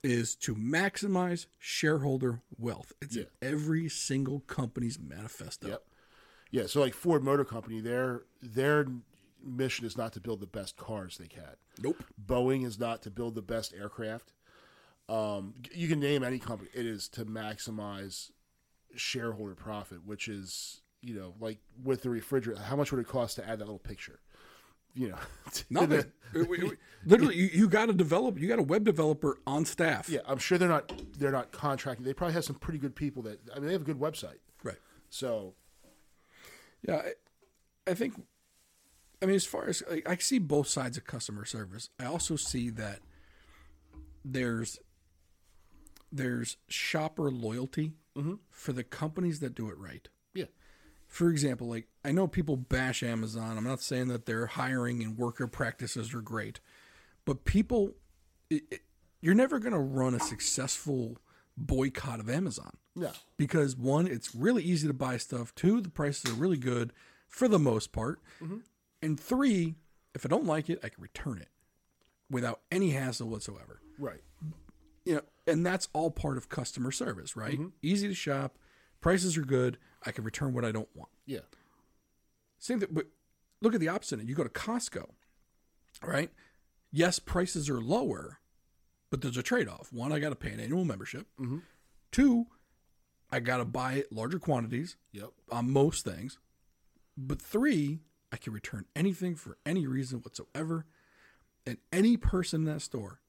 [0.03, 2.91] is to maximize shareholder wealth.
[3.01, 5.67] It's in every single company's manifesto.
[5.69, 5.83] Yep.
[6.49, 8.85] Yeah, so like Ford Motor Company, their their
[9.43, 11.55] mission is not to build the best cars they can.
[11.81, 12.03] Nope.
[12.23, 14.33] Boeing is not to build the best aircraft.
[15.09, 16.69] Um, you can name any company.
[16.73, 18.31] It is to maximize
[18.95, 22.61] shareholder profit, which is you know like with the refrigerator.
[22.61, 24.19] How much would it cost to add that little picture?
[24.93, 25.17] You know,
[25.69, 26.11] Nothing.
[27.05, 28.37] Literally, you, you got to develop.
[28.39, 30.09] You got a web developer on staff.
[30.09, 32.05] yeah, I'm sure they're not they're not contracting.
[32.05, 34.39] They probably have some pretty good people that I mean they have a good website.
[34.63, 34.77] Right.
[35.09, 35.55] So
[36.87, 36.95] Yeah,
[37.87, 38.21] I, I think.
[39.21, 42.35] I mean, as far as I, I see both sides of customer service, I also
[42.35, 42.99] see that
[44.25, 44.79] there's
[46.11, 48.33] there's shopper loyalty mm-hmm.
[48.49, 50.09] for the companies that do it right.
[50.33, 50.45] yeah,
[51.07, 53.57] For example, like I know people bash Amazon.
[53.57, 56.59] I'm not saying that their hiring and worker practices are great,
[57.25, 57.91] but people,
[58.49, 58.81] it, it-
[59.23, 61.15] you're never going to run a successful
[61.55, 62.71] boycott of Amazon.
[62.95, 65.53] No, because one, it's really easy to buy stuff.
[65.53, 66.91] Two, the prices are really good
[67.27, 68.57] for the most part, mm-hmm.
[69.01, 69.75] And three,
[70.13, 71.49] if I don't like it, I can return it
[72.29, 74.21] without any hassle whatsoever right,
[75.05, 77.53] you know, and that's all part of customer service, right?
[77.53, 77.67] Mm-hmm.
[77.81, 78.57] Easy to shop,
[78.99, 79.77] prices are good.
[80.05, 81.09] I can return what I don't want.
[81.25, 81.41] yeah,
[82.57, 83.05] Same thing, but
[83.61, 84.27] look at the opposite.
[84.27, 85.09] You go to Costco,
[86.03, 86.31] right?
[86.91, 88.39] Yes, prices are lower,
[89.09, 89.93] but there's a trade off.
[89.93, 91.27] One, I got to pay an annual membership.
[91.39, 91.59] Mm-hmm.
[92.11, 92.47] Two,
[93.31, 96.39] I got to buy larger quantities yep, on most things.
[97.17, 97.99] But three,
[98.31, 100.85] I can return anything for any reason whatsoever.
[101.65, 103.19] And any person in that store,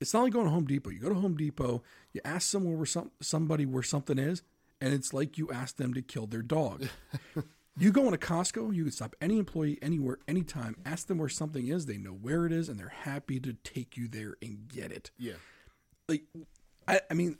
[0.00, 0.90] it's not like going to Home Depot.
[0.90, 4.42] You go to Home Depot, you ask someone where some somebody where something is,
[4.80, 6.88] and it's like you ask them to kill their dog.
[7.78, 11.68] you go into Costco, you can stop any employee anywhere, anytime, ask them where something
[11.68, 14.90] is, they know where it is, and they're happy to take you there and get
[14.90, 15.34] it yeah,
[16.08, 16.22] like
[16.88, 17.36] I, I mean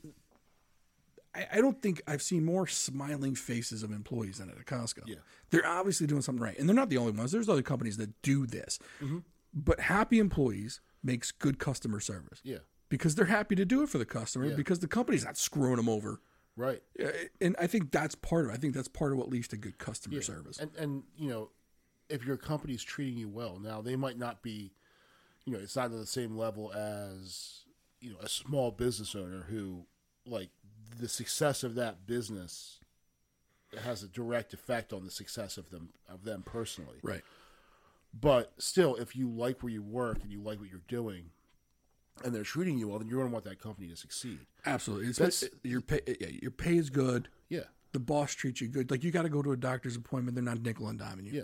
[1.35, 5.03] I, I don't think I've seen more smiling faces of employees than at a Costco.
[5.07, 5.17] Yeah.
[5.51, 6.59] They're obviously doing something right.
[6.59, 7.33] And they're not the only ones.
[7.33, 8.79] There's other companies that do this.
[9.01, 9.19] Mm-hmm.
[9.55, 12.41] But happy employees makes good customer service.
[12.45, 12.59] yeah,
[12.89, 14.55] Because they're happy to do it for the customer Yeah.
[14.57, 16.21] because the company's not screwing them over.
[16.57, 16.83] right.
[16.99, 17.11] Yeah,
[17.41, 18.55] And I think that's part of it.
[18.55, 20.59] I think that's part of what leads to good customer service.
[20.59, 21.51] And and you know,
[22.09, 24.73] if your company's treating you well, now they might not be,
[25.45, 27.65] you know, it's not at the same level as
[28.01, 29.87] you know a small business owner who,
[30.27, 30.51] like,
[30.99, 32.81] the success of that business
[33.85, 36.99] has a direct effect on the success of them of them personally.
[37.03, 37.23] Right.
[38.19, 41.27] But still, if you like where you work and you like what you're doing,
[42.25, 44.41] and they're treating you well, then you're going to want that company to succeed.
[44.67, 45.07] Absolutely.
[45.09, 47.29] It's, That's- your pay yeah, your pay is good.
[47.49, 47.61] Yeah,
[47.93, 48.91] The boss treats you good.
[48.91, 51.33] Like you got to go to a doctor's appointment, they're not nickel and diming you.
[51.33, 51.43] yeah.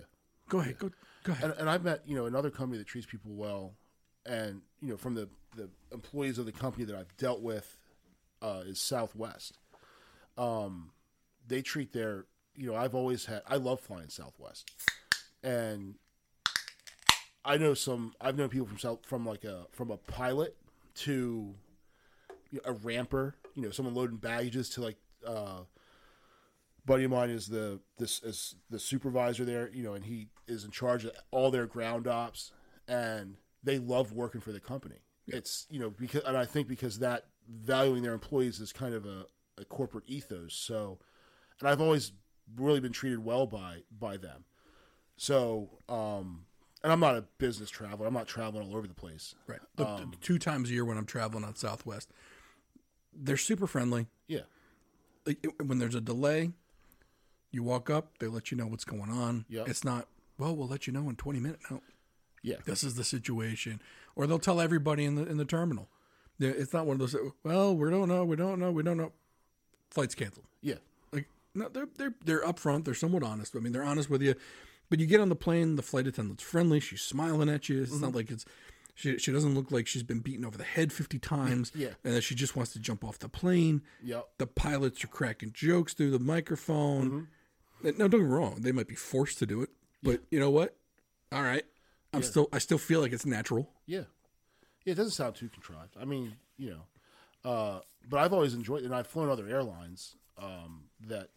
[0.49, 0.79] Go ahead.
[0.79, 0.91] Go
[1.25, 1.51] go ahead.
[1.51, 3.75] and, and I've met you know another company that treats people well,
[4.25, 7.77] and you know from the the employees of the company that I've dealt with
[8.43, 9.59] uh, is Southwest.
[10.37, 10.91] Um,
[11.47, 14.71] they treat their you know I've always had I love flying Southwest,
[15.43, 15.95] and
[17.45, 20.57] I know some I've known people from South from like a from a pilot
[20.97, 21.55] to
[22.51, 24.97] you know, a ramper, you know, someone loading baggages to like.
[25.27, 25.63] Uh,
[26.87, 30.65] buddy of mine is the this is the supervisor there, you know, and he is
[30.65, 32.53] in charge of all their ground ops,
[32.87, 35.01] and they love working for the company.
[35.27, 39.07] It's you know because and I think because that valuing their employees is kind of
[39.07, 39.27] a,
[39.59, 40.55] a corporate ethos.
[40.55, 40.99] So,
[41.61, 42.13] and I've always
[42.57, 44.45] really been treated well by by them.
[45.17, 46.45] So, um,
[46.83, 48.07] and I'm not a business traveler.
[48.07, 49.35] I'm not traveling all over the place.
[49.47, 49.61] Right.
[49.77, 52.11] The, Um, two times a year when I'm traveling on Southwest,
[53.15, 54.07] they're super friendly.
[54.29, 54.41] Yeah,
[55.65, 56.53] when there's a delay,
[57.51, 59.45] you walk up, they let you know what's going on.
[59.49, 59.65] Yeah.
[59.67, 60.07] It's not,
[60.39, 61.65] well, we'll let you know in 20 minutes.
[61.71, 61.81] No,
[62.43, 63.81] yeah, this is the situation.
[64.15, 65.89] Or they'll tell everybody in the in the terminal.
[66.39, 69.13] It's not one of those, well, we don't know, we don't know, we don't know.
[69.91, 70.47] Flight's canceled.
[70.61, 70.75] yeah,
[71.13, 72.85] Like no, they're they're they're upfront.
[72.85, 73.57] They're somewhat honest.
[73.57, 74.35] I mean, they're honest with you.
[74.91, 76.81] But you get on the plane, the flight attendant's friendly.
[76.81, 77.83] She's smiling at you.
[77.83, 78.17] It's not mm-hmm.
[78.17, 78.45] like it's
[78.95, 79.19] she.
[79.19, 81.73] She doesn't look like she's been beaten over the head fifty times.
[81.75, 81.91] Yeah.
[82.05, 83.83] and that she just wants to jump off the plane.
[84.03, 87.07] yeah, The pilots are cracking jokes through the microphone.
[87.83, 87.87] Mm-hmm.
[87.89, 88.57] And No, don't get me wrong.
[88.61, 89.71] They might be forced to do it,
[90.03, 90.77] but you know what?
[91.33, 91.65] All right,
[92.13, 92.49] I'm still.
[92.53, 93.71] I still feel like it's natural.
[93.87, 94.03] Yeah.
[94.87, 95.97] Yeah, it doesn't sound too contrived.
[96.01, 100.85] I mean, you know, uh, but I've always enjoyed and I've flown other airlines um,
[101.09, 101.29] that,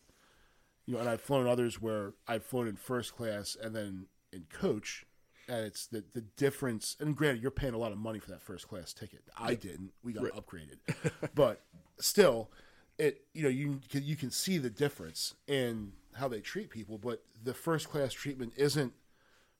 [0.86, 4.46] you know, and I've flown others where I've flown in first class and then in
[4.54, 5.04] coach.
[5.48, 6.96] And it's the, the difference.
[7.00, 9.24] And granted, you're paying a lot of money for that first class ticket.
[9.36, 9.94] I didn't.
[10.04, 10.78] We got upgraded.
[11.34, 11.62] but
[11.98, 12.52] still,
[13.00, 17.00] it you know you can, you can see the difference in how they treat people.
[17.00, 18.94] But the first class treatment isn't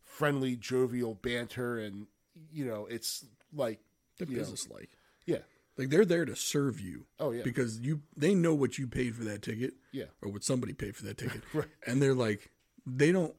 [0.04, 2.06] friendly, jovial banter, and
[2.52, 3.80] you know, it's like
[4.18, 4.90] They're business like.
[5.26, 5.40] yeah,
[5.78, 7.06] Like they're there to serve you.
[7.20, 7.44] Oh, yeah.
[7.44, 9.74] Because you they know what you paid for that ticket.
[9.92, 10.06] Yeah.
[10.22, 11.42] Or what somebody paid for that ticket.
[11.54, 11.68] Right.
[11.88, 12.52] And they're like
[12.86, 13.36] they don't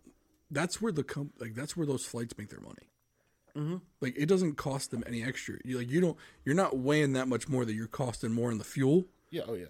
[0.51, 2.89] that's where the com- like that's where those flights make their money.
[3.57, 3.77] Mm-hmm.
[4.01, 5.57] Like it doesn't cost them any extra.
[5.65, 8.59] You like you don't you're not weighing that much more that you're costing more in
[8.59, 9.67] the fuel, yeah, oh yeah,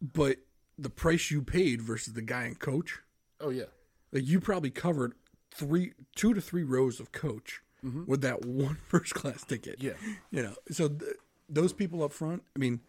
[0.00, 0.38] but
[0.78, 3.00] the price you paid versus the guy in coach,
[3.40, 3.64] oh yeah,
[4.12, 5.12] like you probably covered
[5.50, 9.76] three two to three rows of coach with that one first class ticket.
[9.80, 9.92] Yeah.
[10.30, 10.54] you know.
[10.70, 11.12] So th-
[11.48, 12.80] those people up front, I mean,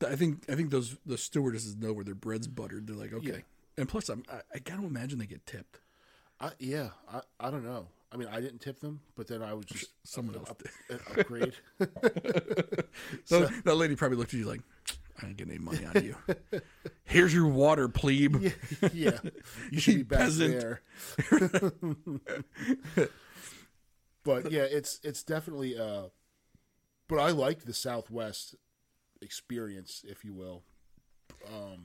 [0.00, 2.86] th- I think I think those the stewardesses know where their bread's buttered.
[2.86, 3.26] They're like, okay.
[3.28, 3.36] Yeah.
[3.76, 5.80] And plus, I'm, I, I gotta imagine they get tipped.
[6.40, 6.90] I, yeah.
[7.12, 7.88] I, I don't know.
[8.12, 11.00] I mean, I didn't tip them, but then I was just Someone else up, did.
[11.00, 11.54] uh, upgrade.
[13.24, 14.60] So, that lady probably looked at you like,
[15.20, 16.14] I ain't getting any money out of you.
[17.04, 18.52] Here's your water, plebe.
[18.92, 19.18] yeah,
[19.72, 20.60] you should be back Peasant.
[20.60, 20.82] there.
[24.24, 25.78] But yeah, it's it's definitely.
[25.78, 26.04] Uh,
[27.08, 28.54] but I like the Southwest
[29.20, 30.62] experience, if you will.
[31.46, 31.84] Um,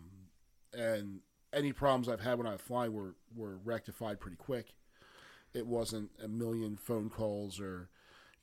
[0.73, 1.19] and
[1.53, 4.73] any problems I've had when I fly were were rectified pretty quick.
[5.53, 7.89] It wasn't a million phone calls or,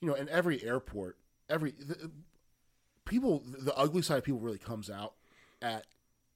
[0.01, 1.17] you know, in every airport,
[1.49, 2.11] every the,
[3.05, 5.13] people, the ugly side of people really comes out
[5.61, 5.85] at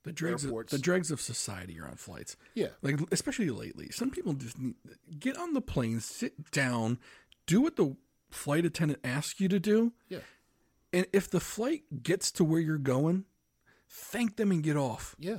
[0.04, 0.72] The dregs, of, Airports.
[0.72, 2.38] the dregs of society are on flights.
[2.56, 4.76] yeah, Like especially lately, some people just need
[5.20, 7.00] get on the plane, sit down,
[7.52, 7.96] do what the
[8.30, 10.20] flight attendant asks you to do, yeah,
[10.94, 13.26] and if the flight gets to where you're going,
[13.90, 15.16] thank them and get off.
[15.20, 15.38] yeah.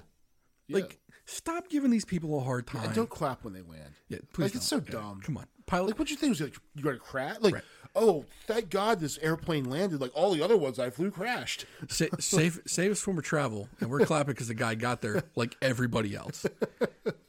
[0.66, 0.76] yeah.
[0.76, 2.84] Like stop giving these people a hard time.
[2.84, 3.94] And don't clap when they land.
[4.08, 4.76] yeah, please like, it's so.
[4.84, 5.20] Yeah, dumb.
[5.24, 5.88] Come on, pilot.
[5.88, 6.30] Like, what do you think?
[6.30, 7.36] Was like you got to crash?
[7.40, 7.62] Like, Right.
[7.94, 10.00] oh, thank God this airplane landed.
[10.00, 11.64] Like all the other ones I flew crashed.
[11.88, 15.22] Sa- save save us from a travel, and we're clapping because the guy got there
[15.36, 16.44] like everybody else.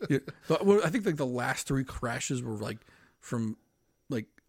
[0.10, 0.20] Yeah,
[0.50, 2.78] but, well, I think like the last three crashes were like
[3.22, 3.56] from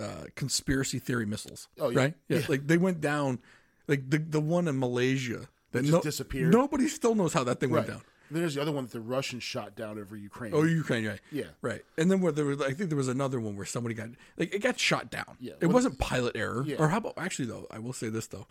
[0.01, 1.69] uh, conspiracy theory missiles.
[1.79, 1.99] Oh, yeah.
[1.99, 3.41] right, yeah, like they went down.
[3.87, 6.53] Like the the one in Malaysia that just disappeared?
[6.53, 7.95] Nobody still knows how that thing went Right.
[7.95, 8.03] down.
[8.31, 10.53] Then there's the other one that the Russians shot down over Ukraine.
[10.55, 11.21] Oh, Ukraine, right?
[11.31, 11.45] Yeah.
[11.61, 11.83] right.
[11.99, 14.55] And then where there was, I think there was another one where somebody got like
[14.55, 15.37] it got shot down.
[15.39, 15.53] Yeah.
[15.61, 16.65] it wasn't pilot error.
[16.67, 16.77] Yeah.
[16.79, 17.67] Or how about actually though?
[17.71, 18.47] I will say this though,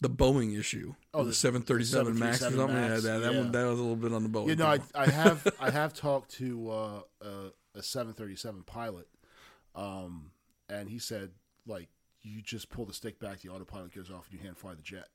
[0.00, 0.94] the Boeing issue.
[1.12, 2.66] Oh, the, seven thirty seven Max or something.
[2.68, 3.38] Max, yeah, that, that yeah.
[3.40, 4.48] one that was a little bit on the Boeing.
[4.48, 4.78] You know, I.
[4.94, 9.08] I have I have talked to uh, a, a 737 pilot,
[9.74, 10.30] um,
[10.68, 11.30] and he said
[11.66, 11.88] like
[12.22, 14.82] you just pull the stick back, the autopilot goes off, and you hand fly the
[14.82, 15.08] jet.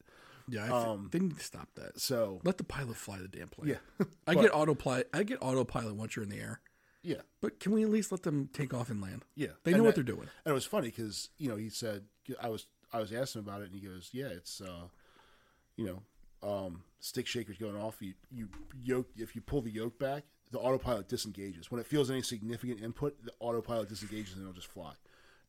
[0.47, 1.99] yeah, um, they need to stop that.
[1.99, 3.69] So Let the pilot fly the damn plane.
[3.69, 5.09] yeah, I But- get autopilot.
[5.13, 6.61] I get autopilot once you're in the air.
[7.03, 9.25] yeah, But can we at least let them take off and land?
[9.35, 9.47] yeah.
[9.63, 10.27] They And know what that- they're doing.
[10.45, 12.05] And it was funny because you know he said
[12.41, 14.87] I was I was asking about it, and he goes, "Yeah, it's uh,
[15.77, 18.01] you know, um, stick shakers going off.
[18.01, 18.49] You you
[18.81, 21.69] yoke if you pull the yoke back, the autopilot disengages.
[21.71, 24.93] When it feels any significant input, the autopilot disengages and it'll just fly,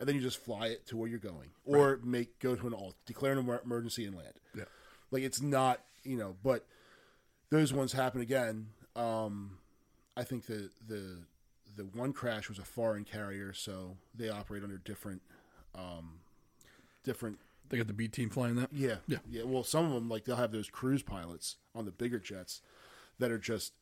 [0.01, 2.74] and then you just fly it to where you're going, or make go to an
[2.74, 4.32] alt, declare an emergency and land.
[4.57, 4.64] Yeah.
[5.12, 6.64] Like it's not you know, but
[7.51, 8.68] those ones happen again.
[8.96, 9.59] Um,
[10.16, 11.18] I think the the
[11.76, 15.22] the one crash was a foreign carrier, so they operate under different
[15.74, 16.20] um,
[17.05, 17.38] different.
[17.68, 18.70] They got the B team flying that.
[18.72, 19.18] Yeah, Yeah.
[19.30, 19.44] yeah.
[19.44, 22.62] Well, some of them like they'll have those cruise pilots on the bigger jets
[23.20, 23.72] that are just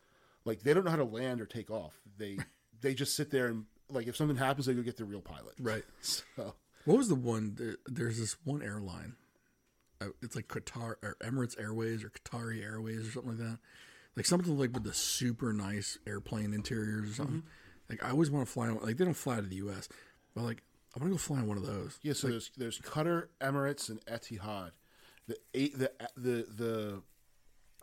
[0.44, 1.94] like they don't know how to land or take off.
[2.18, 2.38] They
[2.80, 5.55] they just sit there and like if something happens, they go get the real pilot.
[5.61, 5.84] Right.
[6.03, 7.55] So What was the one?
[7.57, 9.16] There, there's this one airline.
[10.01, 13.59] Uh, It's like Qatar or Emirates Airways or Qatari Airways or something like that.
[14.16, 17.43] Like something like with the super nice airplane interiors or something.
[17.91, 18.68] Like I always want to fly.
[18.68, 19.89] on- Like they don't fly to the U.S.
[20.34, 20.62] But like
[20.97, 21.99] I want to go fly on one of those.
[22.03, 24.70] yeah, so there's there's Qatar, Emirates, and Etihad.
[25.26, 27.03] The eight the the the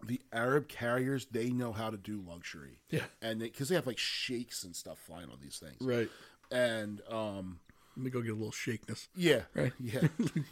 [0.03, 2.79] the Arab carriers they know how to do luxury.
[2.89, 3.03] Yeah.
[3.21, 5.77] and because they, have like sheikhs and stuff flying on these things.
[5.81, 6.09] Right.
[6.51, 7.59] And um,
[7.97, 9.07] Let me go get a little shakeness.
[9.15, 9.73] Yeah, Right.
[9.79, 10.07] Yeah,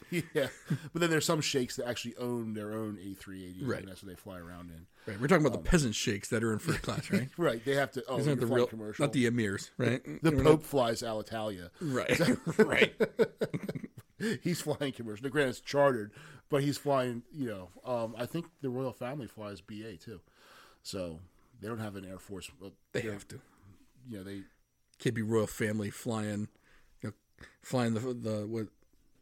[0.09, 0.47] yeah.
[0.91, 3.79] But then there's some sheikhs that actually own their own A380, Right.
[3.81, 4.85] and that's what they fly around in.
[5.05, 5.19] Right.
[5.19, 7.27] We're talking about the peasant sheikhs that are in first class, right?
[7.37, 7.63] Right.
[7.63, 8.03] They have to.
[8.07, 9.03] Oh, aren't the real, commercial.
[9.05, 10.01] not the emirs, right?
[10.23, 11.69] the not- Pope flies Alitalia.
[11.81, 12.19] right,
[12.57, 12.93] right.
[14.43, 15.23] He's flying commercial.
[15.23, 16.11] Now, granted, it's chartered,
[16.49, 17.23] but he's flying.
[17.33, 20.21] You know, um, I think the royal family flies BA too,
[20.81, 21.19] so
[21.61, 22.49] they don't have an air force.
[22.91, 23.39] They have to.
[24.09, 24.41] You know, they
[24.99, 26.47] Can't be royal family flying,
[27.01, 27.13] you know,
[27.61, 28.67] flying the the what,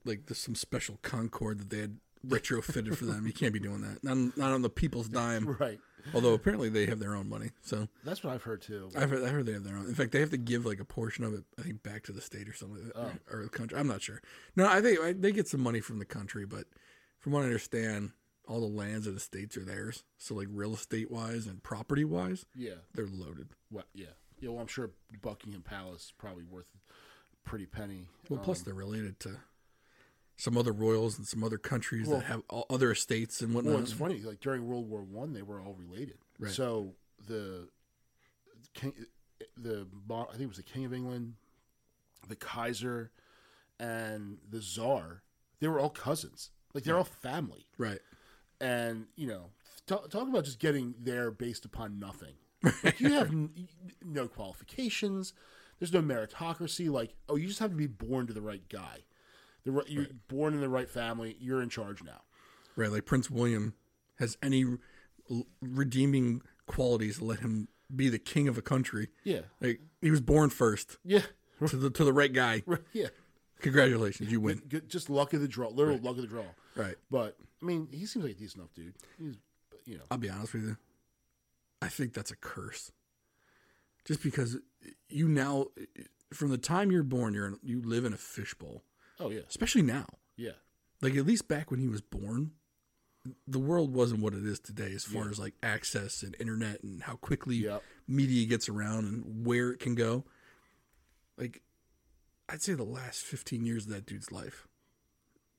[0.06, 1.98] like the, some special Concorde that they had
[2.28, 3.26] retrofitted for them.
[3.26, 4.04] You can't be doing that.
[4.04, 5.56] Not, not on the people's dime.
[5.60, 5.80] right.
[6.14, 8.90] Although apparently they have their own money, so That's what I've heard too.
[8.98, 9.86] I've heard, I heard they have their own.
[9.88, 12.12] In fact, they have to give like a portion of it, I think, back to
[12.12, 13.12] the state or something, that, Oh.
[13.32, 13.78] or, or the country.
[13.78, 14.22] I'm not sure.
[14.56, 16.66] No, I think I, they get some money from the country, but
[17.20, 18.12] from what I understand,
[18.48, 20.04] all the lands of the states are theirs.
[20.18, 22.76] So, like real estate wise and property wise, Yeah.
[22.94, 23.50] they're loaded.
[23.70, 23.86] What?
[23.94, 24.08] Yeah.
[24.40, 24.90] Yeah, well, I'm sure
[25.22, 28.08] Buckingham Palace is probably worth a pretty penny.
[28.28, 29.38] Well, plus they're related to
[30.38, 33.74] some other royals and some other countries that have all other estates and whatnot.
[33.74, 34.20] Well, it's funny.
[34.22, 36.18] Like during World War One, they were all related.
[36.40, 36.52] Right.
[36.52, 36.96] So
[37.28, 37.68] the
[38.74, 38.94] king,
[39.58, 41.34] the I think it was the King of England,
[42.28, 43.12] the Kaiser,
[43.80, 45.24] and the Czar.
[45.60, 46.50] They were all cousins.
[46.74, 47.66] Like they're all family.
[47.78, 48.00] right.
[48.60, 49.50] And you know,
[49.88, 52.36] talk, talk about just getting there based upon nothing.
[52.84, 53.68] Like you have n-
[54.06, 55.34] no qualifications.
[55.80, 56.90] There's no meritocracy.
[56.92, 59.00] Like oh, you just have to be born to the right guy.
[59.64, 61.38] The right, you're born in the right family.
[61.40, 62.22] You're in charge now.
[62.76, 62.92] Right.
[62.92, 63.74] Like Prince William
[64.20, 64.66] has any
[65.62, 69.10] redeeming qualities to let him be the king of a country.
[69.24, 69.42] Yeah.
[69.60, 71.22] Like he was born first Yeah.
[71.68, 72.64] to the to the right guy.
[72.94, 73.08] Yeah.
[73.60, 74.64] Congratulations, you win.
[74.88, 76.46] Just luck of the draw, literal luck of the draw.
[76.76, 76.96] Right.
[77.12, 78.96] But I mean, he seems like a decent enough dude.
[79.20, 79.36] He's,
[79.86, 80.78] you know, I'll be honest with you.
[81.82, 82.92] I think that's a curse.
[84.06, 84.58] Just because
[85.10, 85.68] you now,
[86.34, 88.82] from the time you're born, you're in, you live in a fishbowl.
[89.22, 90.06] Oh yeah, Especially now.
[90.36, 90.52] yeah,
[91.02, 92.52] Like at least back when he was born,
[93.48, 97.04] the world wasn't what it is today as far as like access and internet and
[97.04, 97.84] how quickly Yep.
[98.08, 100.26] media gets around and where it can go.
[101.38, 101.62] Like
[102.50, 104.68] I'd say the last 15 years of that dude's life.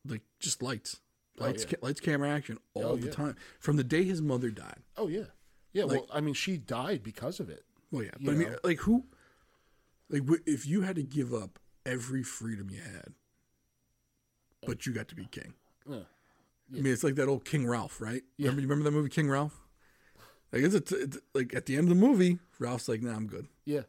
[0.05, 1.01] Like just lights.
[1.39, 1.77] Oh, lights, Oh, yeah.
[1.79, 3.13] ca- lights, camera, action all Oh, the yeah.
[3.13, 3.37] time.
[3.61, 4.83] From the day his mother died.
[4.97, 5.27] oh yeah,
[5.73, 5.85] yeah.
[5.85, 7.65] well, I mean, she died because of it.
[7.91, 9.05] Well, yeah, but I mean, like who,
[10.11, 13.15] like if you had to give up every freedom you had,
[14.67, 15.55] but you got to be king.
[15.89, 15.97] Yeah.
[16.73, 18.23] I mean, it's like that old King Ralph, right?
[18.39, 19.61] Remember, you remember that movie King Ralph?
[20.53, 23.27] Like, it's, a it's like at the end of the movie, Ralph's like, "Nah, I'm
[23.27, 23.83] good." Yeah,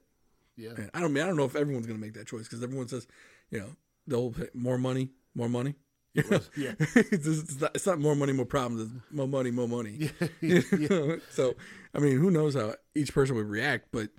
[0.55, 2.63] yeah, And I don't mean I don't know if everyone's gonna make that choice because
[2.63, 3.07] everyone says,
[3.49, 3.75] you know,
[4.07, 5.75] they'll pay more money, more money.
[6.13, 6.39] You know?
[6.55, 6.73] yeah.
[6.79, 8.83] it's, it's not, it's not more money, more problems.
[8.83, 10.11] It's more money, more money.
[10.41, 11.19] You know?
[11.31, 11.55] So,
[11.93, 13.87] I mean, who knows how each person would react?
[13.91, 14.09] But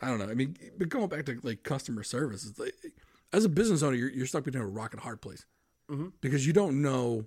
[0.00, 0.30] I don't know.
[0.30, 2.74] I mean, but going back to like customer service, it's like
[3.32, 5.44] as a business owner, you're, you're stuck between a rock and a hard place
[6.20, 7.26] because you don't know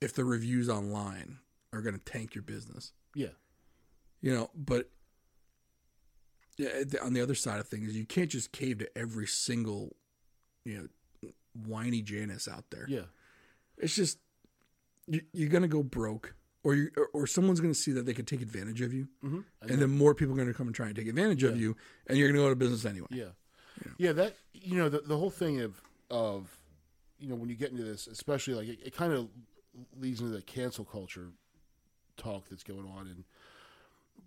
[0.00, 1.38] if the reviews online
[1.72, 2.92] are going to tank your business.
[3.14, 3.28] yeah,
[4.20, 4.90] You know, but
[6.56, 9.96] yeah, on the other side of things, you can't just cave to every single,
[10.64, 10.90] you
[11.22, 11.30] know,
[11.66, 12.86] whiny Janus out there.
[12.88, 13.06] yeah,
[13.78, 14.18] It's just
[15.06, 18.40] you, you're gonna go broke, or you or, someone's gonna see that they can take
[18.40, 19.40] advantage of you, mm-hmm.
[19.62, 21.76] and then more people are gonna come and try and take advantage of you,
[22.06, 23.08] and you're gonna go out of business anyway.
[23.10, 23.30] yeah,
[23.98, 24.12] yeah.
[24.12, 25.80] That you know, the the whole thing of
[26.10, 26.56] of
[27.18, 29.28] you know when you get into this, especially like it, it kind of
[29.98, 31.28] leads into the cancel culture
[32.16, 33.24] talk that's going on, and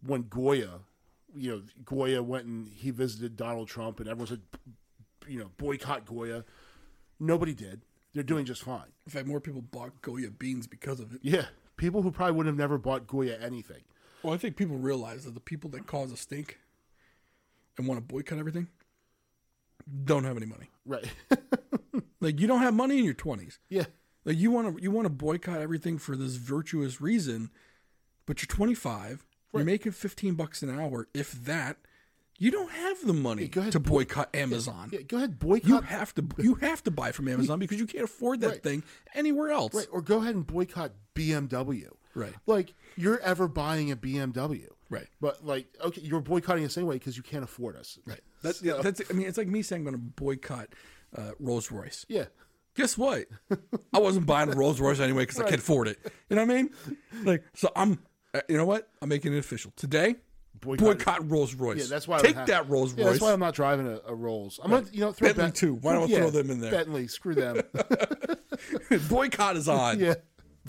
[0.05, 0.79] when Goya,
[1.35, 4.41] you know, Goya went and he visited Donald Trump, and everyone said,
[5.27, 6.43] you know, boycott Goya.
[7.19, 7.81] Nobody did.
[8.13, 8.93] They're doing just fine.
[9.05, 11.19] In fact, more people bought Goya beans because of it.
[11.23, 11.45] Yeah,
[11.77, 13.81] people who probably would have never bought Goya anything.
[14.23, 16.59] Well, I think people realize that the people that cause a stink
[17.77, 18.67] and want to boycott everything
[20.03, 20.69] don't have any money.
[20.85, 21.05] Right.
[22.27, 23.59] Like you don't have money in your twenties.
[23.69, 23.85] yeah.
[24.25, 27.49] Like you want to you want to boycott everything for this virtuous reason,
[28.25, 29.23] but you're 25.
[29.53, 31.77] You're making 15 bucks an hour, if that.
[32.37, 34.89] You don't have the money ahead, to boycott Amazon.
[34.91, 35.01] Yeah.
[35.03, 35.69] Go ahead, boycott.
[35.69, 38.63] You have to you have to buy from Amazon because you can't afford that Right.
[38.63, 38.83] thing
[39.15, 39.73] anywhere else.
[39.73, 41.87] Right, or go ahead and boycott BMW.
[42.13, 42.33] Right.
[42.45, 44.67] Like you're ever buying a BMW.
[44.89, 45.07] Right.
[45.21, 47.97] But like, okay, you're boycotting us anyway because you can't afford us.
[48.05, 48.19] Right.
[48.43, 50.67] That's yeah, that's I mean it's like me saying I'm going to boycott
[51.15, 52.05] uh, Rolls Royce.
[52.09, 52.25] Yeah.
[52.75, 53.25] Guess what?
[53.93, 55.97] I wasn't buying a Rolls Royce anyway because I can't afford it.
[56.29, 56.69] You know what I mean?
[57.23, 57.99] Like so I'm
[58.33, 58.89] uh, you know what?
[59.01, 60.15] I'm making it official today.
[60.59, 60.85] Boycott.
[60.85, 61.77] Boycott, Rolls Royce.
[61.77, 63.13] Yeah, that's why take that Rolls Yeah, Royce.
[63.13, 64.59] that's why I'm not driving a, a Rolls.
[64.63, 65.75] I'm gonna, you know, throw Bentley Ben- too.
[65.75, 66.71] Why don't I throw them in there?
[66.71, 67.61] Bentley, screw them.
[69.09, 69.99] Boycott is on.
[69.99, 70.15] yeah,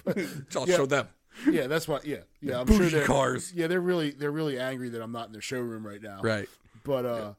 [0.57, 1.09] I'll show them.
[1.51, 2.01] yeah, that's why.
[2.05, 3.53] Yeah, yeah, I'm Bougie sure they're cars.
[3.55, 6.21] Yeah, they're really they're really angry that I'm not in their showroom right now.
[6.23, 6.49] Right.
[6.85, 7.33] But uh,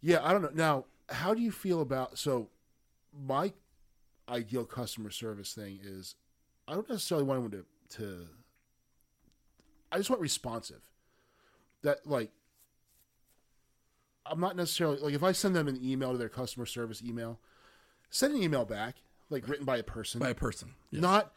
[0.00, 0.50] yeah, I don't know.
[0.54, 2.48] Now, how do you feel about so?
[3.26, 3.52] My
[4.28, 6.16] ideal customer service thing is,
[6.66, 8.26] I don't necessarily want them to to.
[9.92, 10.82] I just want responsive.
[11.82, 12.30] That like.
[14.26, 17.40] I'm not necessarily like if I send them an email to their customer service email,
[18.08, 18.96] send an email back
[19.28, 20.70] like written by a person, By a person.
[20.90, 21.00] Yeah.
[21.00, 21.32] not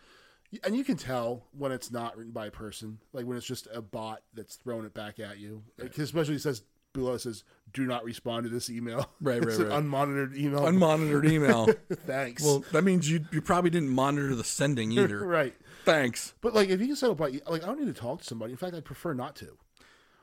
[0.63, 3.67] and you can tell when it's not written by a person like when it's just
[3.73, 6.63] a bot that's throwing it back at you Like, especially it says
[6.97, 7.43] below it says
[7.73, 9.83] do not respond to this email Right, it's right, an right.
[9.83, 11.67] unmonitored email Unmonitored email.
[12.05, 15.25] thanks well, that means you you probably didn't monitor the sending either.
[15.25, 16.33] right Thanks.
[16.41, 18.25] but like if you can set up by like i don't need to talk to
[18.25, 19.57] somebody in fact i'd prefer not to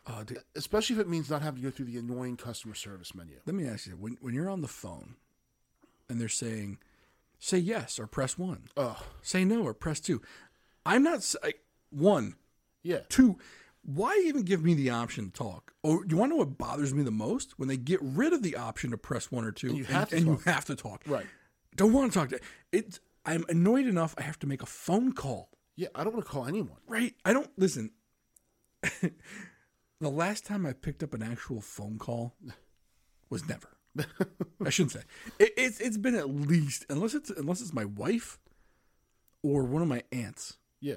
[0.06, 3.14] uh, dude, especially if it means not having to go through the annoying customer service
[3.14, 5.14] menu let me ask you: when when you're on the phone,
[6.10, 6.76] and they're saying,
[7.38, 10.20] "Say yes" or press one, oh say no or press two.
[10.84, 11.36] I'm not s-
[11.88, 12.34] one,
[12.82, 13.38] yeah two.
[13.84, 15.74] Why even give me the option to talk?
[15.82, 17.58] Or do you want to know what bothers me the most?
[17.58, 20.08] When they get rid of the option to press one or two, and you have
[20.08, 20.44] to and you talk.
[20.44, 21.02] have to talk.
[21.06, 21.26] Right.
[21.76, 22.40] Don't want to talk to
[22.72, 23.00] it.
[23.26, 24.14] I'm annoyed enough.
[24.18, 25.50] I have to make a phone call.
[25.76, 26.78] Yeah, I don't want to call anyone.
[26.86, 27.14] Right?
[27.24, 27.90] I don't listen.
[28.82, 32.34] the last time I picked up an actual phone call
[33.28, 33.68] was never.
[34.64, 35.02] I shouldn't say
[35.38, 35.80] it, it's.
[35.80, 38.38] It's been at least unless it's unless it's my wife
[39.42, 40.58] or one of my aunts.
[40.80, 40.96] Yeah,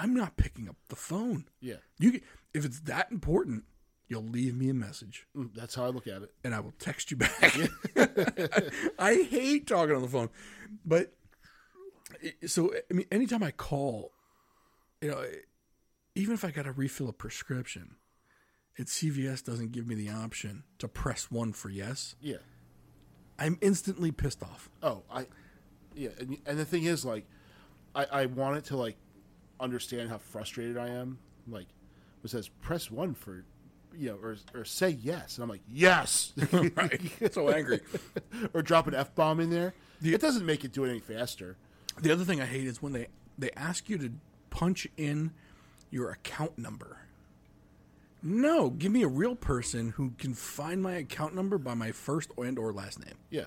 [0.00, 1.46] I'm not picking up the phone.
[1.60, 1.76] yeah.
[1.98, 2.20] You can-
[2.54, 3.64] if it's that important,
[4.08, 6.32] you'll leave me a message Mm, That's how I look at it.
[6.44, 7.54] and I will text you back.
[8.98, 10.30] I hate talking on the phone,
[10.84, 11.12] but
[12.46, 14.12] so I mean, anytime I call,
[15.02, 15.24] you know,
[16.14, 17.96] even if I got to refill a prescription,
[18.76, 22.36] and CVS doesn't give me the option to press one for yes, Yeah.
[23.38, 24.68] I'm instantly pissed off.
[24.82, 25.26] Oh, I.
[25.94, 27.26] Yeah, and, and the thing is, like,
[27.94, 28.96] I I want it to like
[29.60, 31.18] understand how frustrated I am.
[31.48, 31.66] Like,
[32.24, 33.44] it says press one for,
[33.96, 37.00] you know, or or say yes, and I'm like yes, right?
[37.32, 37.80] so angry.
[38.54, 39.74] or drop an f bomb in there.
[40.02, 41.56] it doesn't make it do it any faster.
[42.00, 44.12] The other thing I hate is when they they ask you to
[44.50, 45.32] punch in
[45.90, 46.98] your account number.
[48.22, 52.32] No, give me a real person who can find my account number by my first
[52.36, 53.14] and or last name.
[53.30, 53.44] Yeah.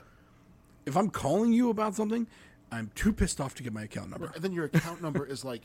[0.86, 2.26] If I'm calling you about something,
[2.72, 4.32] I'm too pissed off to get my account number.
[4.34, 5.64] And then your account number is like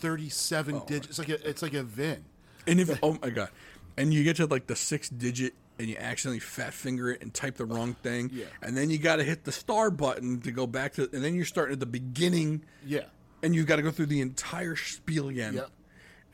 [0.00, 1.08] thirty-seven oh digits.
[1.08, 2.24] It's like a, it's like a VIN.
[2.66, 3.48] And if oh my god,
[3.96, 7.32] and you get to like the six digit and you accidentally fat finger it and
[7.32, 8.46] type the wrong thing, Yeah.
[8.62, 11.34] and then you got to hit the star button to go back to, and then
[11.36, 13.04] you're starting at the beginning, Yeah.
[13.42, 15.54] and you've got to go through the entire spiel again.
[15.54, 15.70] Yep.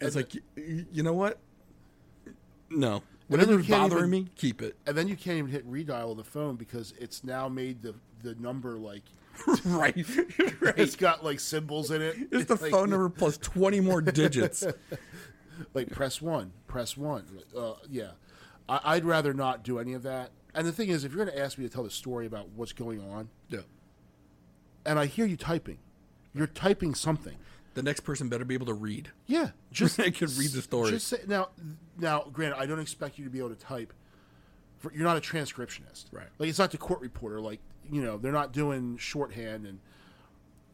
[0.00, 1.38] It's like, you know what?
[2.70, 3.02] No.
[3.28, 4.76] Whatever's you bothering even- me, keep it.
[4.86, 7.94] And then you can't even hit redial of the phone because it's now made the
[8.22, 9.02] the number like
[9.64, 9.97] right.
[10.61, 10.74] right.
[10.76, 12.16] it's got like symbols in it.
[12.30, 14.64] It's the like, phone number plus 20 more digits.
[15.72, 17.24] Like press one, press one.
[17.57, 18.11] Uh, yeah,
[18.68, 20.30] I, I'd rather not do any of that.
[20.53, 22.49] And the thing is, if you're going to ask me to tell the story about
[22.51, 23.61] what's going on, yeah.
[24.85, 25.78] and I hear you typing,
[26.35, 27.37] you're typing something.
[27.74, 29.11] The next person better be able to read.
[29.26, 30.91] Yeah, just I can read the story.
[30.91, 31.51] Just say, now,
[31.99, 33.93] now, granted, I don't expect you to be able to type.
[34.78, 36.26] For, you're not a transcriptionist, Right.
[36.39, 37.41] Like it's not the court reporter.
[37.41, 37.61] Like
[37.91, 39.78] you know, they're not doing shorthand, and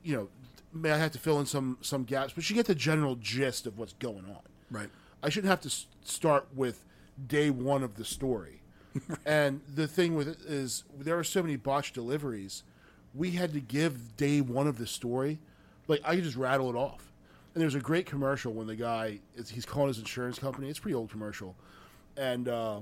[0.03, 0.29] you know,
[0.73, 3.67] may I have to fill in some some gaps, but you get the general gist
[3.67, 4.41] of what's going on.
[4.71, 4.91] Right.
[5.23, 6.85] I shouldn't have to s- start with
[7.27, 8.63] day one of the story.
[9.27, 12.63] and the thing with it is, there are so many botched deliveries.
[13.15, 15.39] We had to give day one of the story.
[15.89, 17.13] Like I could just rattle it off.
[17.55, 20.69] And there's a great commercial when the guy is, he's calling his insurance company.
[20.69, 21.57] It's a pretty old commercial,
[22.17, 22.79] and uh,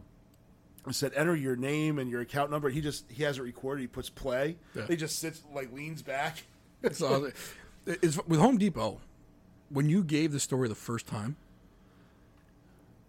[0.91, 2.69] it said enter your name and your account number.
[2.69, 3.83] He just he has it recorded.
[3.83, 4.57] He puts play.
[4.75, 4.87] Yeah.
[4.87, 6.43] He just sits like leans back.
[6.93, 7.33] So
[7.87, 9.01] it's, with Home Depot,
[9.69, 11.35] when you gave the story the first time,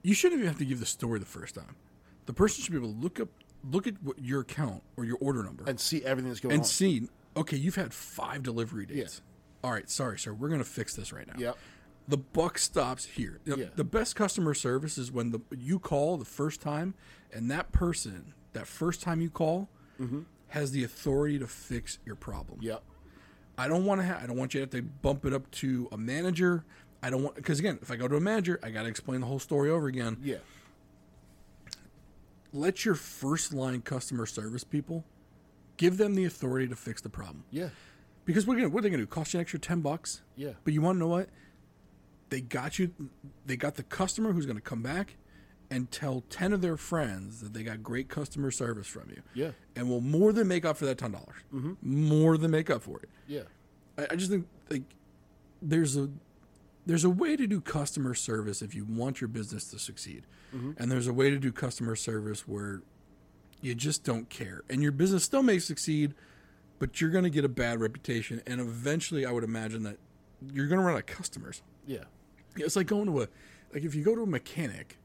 [0.02, 1.76] you shouldn't even have to give the story the first time.
[2.26, 3.30] The person should be able to look up,
[3.70, 6.62] look at what your account or your order number, and see everything that's going and
[6.62, 6.64] on.
[6.64, 7.08] And see.
[7.38, 9.22] Okay, you've had five delivery dates.
[9.64, 10.34] All right, sorry, sir.
[10.34, 11.36] We're going to fix this right now.
[11.38, 11.58] Yep.
[12.10, 13.40] The buck stops here.
[13.46, 13.66] Know, Yeah.
[13.76, 16.96] The best customer service is when the you call the first time,
[17.32, 19.70] and that person, that first time you call,
[20.02, 20.22] Mm-hmm.
[20.50, 22.60] has the authority to fix your problem.
[22.62, 22.82] Yep.
[23.58, 24.08] I don't want to.
[24.08, 26.64] Ha- I don't want you to have to bump it up to a manager.
[27.04, 29.20] I don't want because again, if I go to a manager, I got to explain
[29.22, 30.18] the whole story over again.
[30.24, 30.38] Yeah.
[32.52, 35.06] Let your first line customer service people
[35.78, 37.44] give them the authority to fix the problem.
[37.52, 37.70] Yeah.
[38.26, 39.10] Because we're gonna, what are they going to do?
[39.10, 40.22] Cost you an extra ten bucks?
[40.36, 40.52] Yeah.
[40.64, 41.30] But you want to know what?
[42.30, 42.92] They got you.
[43.46, 45.18] They got the customer who's going to come back
[45.72, 49.22] and tell ten of their friends that they got great customer service from you.
[49.34, 49.52] Yeah.
[49.76, 51.36] And will more than make up for that ten dollars.
[51.54, 51.74] Mm-hmm.
[51.82, 53.10] More than make up for it.
[53.28, 53.44] Yeah.
[53.98, 54.84] I, I just think like
[55.62, 56.10] there's a
[56.86, 60.92] there's a way to do customer service if you want your business to succeed, and
[60.92, 62.82] there's a way to do customer service where
[63.62, 66.16] you just don't care, and your business still may succeed,
[66.80, 69.98] but you're going to get a bad reputation, and eventually, I would imagine that
[70.52, 71.62] you're going to run out of customers.
[71.86, 72.06] Yeah.
[72.56, 73.28] It's like going to a
[73.74, 74.98] like if you go to a mechanic,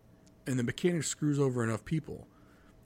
[0.47, 2.27] and the mechanic screws over enough people.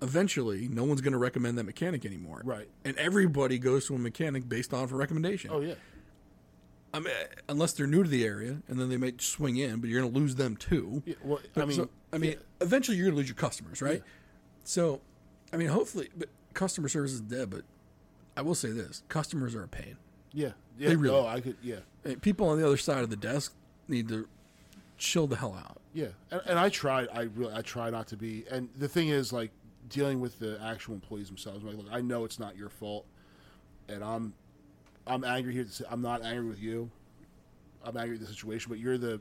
[0.00, 2.40] Eventually, no one's going to recommend that mechanic anymore.
[2.44, 2.68] Right.
[2.84, 5.50] And everybody goes to a mechanic based on a recommendation.
[5.52, 5.74] Oh yeah.
[6.94, 7.12] I mean,
[7.48, 10.12] unless they're new to the area, and then they might swing in, but you're going
[10.12, 11.02] to lose them too.
[11.04, 14.02] Yeah, well, I mean, So, I mean, eventually you're going to lose your customers, right?
[14.64, 15.00] So,
[15.52, 17.50] I mean, hopefully, but customer service is dead.
[17.50, 17.62] But
[18.36, 19.96] I will say this: customers are a pain.
[20.32, 20.90] yeah, yeah.
[20.90, 21.80] They really- oh, I could, yeah,
[22.22, 23.52] People on the other side of the desk
[23.88, 24.28] need to
[24.98, 25.80] chill the hell out.
[25.94, 26.08] yeah.
[26.30, 27.08] And, and I tried.
[27.12, 28.44] I really, I try not to be.
[28.50, 29.50] And the thing is, like
[29.88, 31.64] dealing with the actual employees themselves.
[31.64, 33.06] Like, look, I know it's not your fault,
[33.88, 34.34] and I'm,
[35.06, 35.64] I'm angry here.
[35.64, 36.90] To say, I'm not angry with you.
[37.84, 39.20] I'm angry at the situation, but you're the,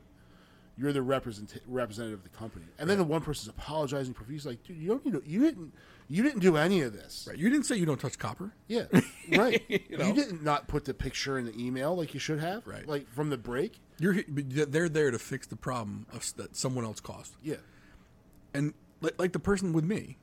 [0.78, 4.62] You're the represent- representative of the company, and then the one person's apologizing profusely, like,
[4.62, 5.74] dude, you don't need to, you didn't
[6.06, 7.26] you didn't do any of this.
[7.28, 7.36] Right.
[7.36, 8.52] You didn't say you don't touch copper.
[8.68, 8.84] Yeah,
[9.36, 9.62] right.
[9.68, 10.14] you, know?
[10.14, 12.64] didn't not put the picture in the email like you should have.
[12.66, 12.86] Right.
[12.86, 13.80] Like from the break.
[13.98, 17.34] You're they're there to fix the problem of, that someone else caused.
[17.42, 17.56] Yeah.
[18.54, 20.16] And like, like the person with me,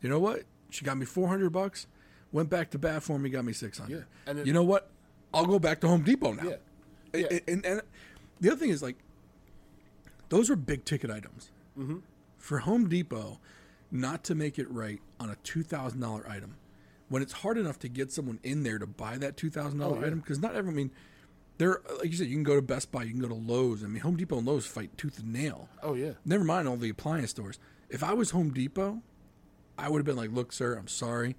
[0.00, 0.44] you know what?
[0.70, 1.88] She got me four hundred bucks.
[2.32, 3.98] Went back to bat for me, got me six hundred.
[4.26, 4.88] Yeah, and it- you know what?
[5.34, 6.44] I'll go back to Home Depot now.
[6.44, 6.56] Yeah.
[7.12, 7.82] And- And, and
[8.40, 8.96] the other thing is like,
[10.30, 11.50] those are big ticket items.
[11.78, 11.98] Mm-hmm.
[12.38, 13.38] For Home Depot,
[13.90, 16.56] not to make it right on a two thousand dollar item,
[17.10, 19.90] when it's hard enough to get someone in there to buy that two thousand Oh,
[19.90, 20.06] dollar yeah.
[20.06, 20.74] item, because not everyone.
[20.74, 20.90] I mean,
[21.58, 23.84] there, like you said, you can go to Best Buy, you can go to Lowe's.
[23.84, 25.68] I mean, Home Depot and Lowe's fight tooth and nail.
[25.82, 26.12] Oh yeah.
[26.24, 27.58] Never mind all the appliance stores.
[27.90, 29.02] If I was Home Depot,
[29.76, 31.36] I would have been like, "Look, sir, I'm sorry.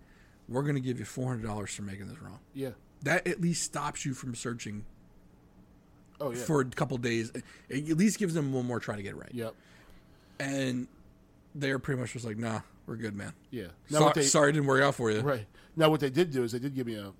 [0.48, 2.72] We're going to give you four hundred dollars for making this wrong." Yeah.
[3.04, 4.86] That at least stops you from searching
[6.22, 6.44] Oh yeah.
[6.44, 7.32] for a couple days.
[7.70, 9.32] It at least gives them one more try to get it right.
[9.34, 9.54] yep.
[10.40, 10.88] And
[11.56, 13.34] they're pretty much just like, "Nah, we're good, man.
[13.50, 13.68] Yeah.
[13.90, 15.46] So- what they- sorry, it didn't work out for you." Right.
[15.76, 17.12] Now, what they did do is they did give me a.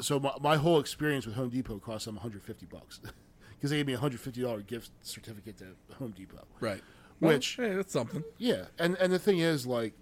[0.00, 3.00] So my, my whole experience with Home Depot cost them 150 bucks
[3.56, 5.66] because they gave me a 150 dollar gift certificate to
[5.96, 6.46] Home Depot.
[6.60, 6.82] Right.
[7.18, 8.22] Which- well, hey, that's something.
[8.38, 9.94] Yeah, and and the thing is, like,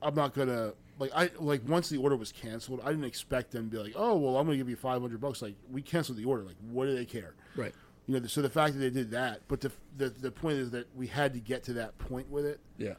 [0.00, 3.70] I'm not gonna like I like once the order was canceled, I didn't expect them
[3.70, 5.42] to be like, oh well, I'm gonna give you 500 bucks.
[5.42, 6.42] Like we canceled the order.
[6.44, 7.34] Like what do they care?
[7.56, 7.74] Right.
[8.06, 8.26] You know.
[8.26, 11.06] So the fact that they did that, but the the the point is that we
[11.06, 12.60] had to get to that point with it.
[12.78, 12.94] Yeah.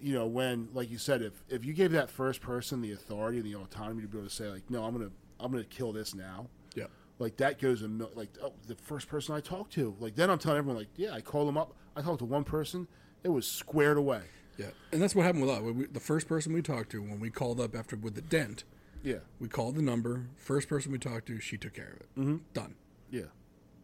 [0.00, 3.38] you know, when like you said, if if you gave that first person the authority
[3.38, 5.92] and the autonomy to be able to say like, no, I'm gonna I'm gonna kill
[5.92, 6.86] this now, Yeah.
[7.18, 10.30] like that goes a mil- like oh, the first person I talked to, like then
[10.30, 12.86] I'm telling everyone like, yeah, I call them up, I talked to one person,
[13.22, 14.22] it was squared away.
[14.56, 14.66] Yeah.
[14.92, 15.60] And that's what happened with us.
[15.62, 18.64] We, the first person we talked to when we called up after with the dent,
[19.02, 20.26] Yeah, we called the number.
[20.36, 22.08] First person we talked to, she took care of it.
[22.18, 22.36] Mm-hmm.
[22.52, 22.74] Done.
[23.10, 23.22] yeah,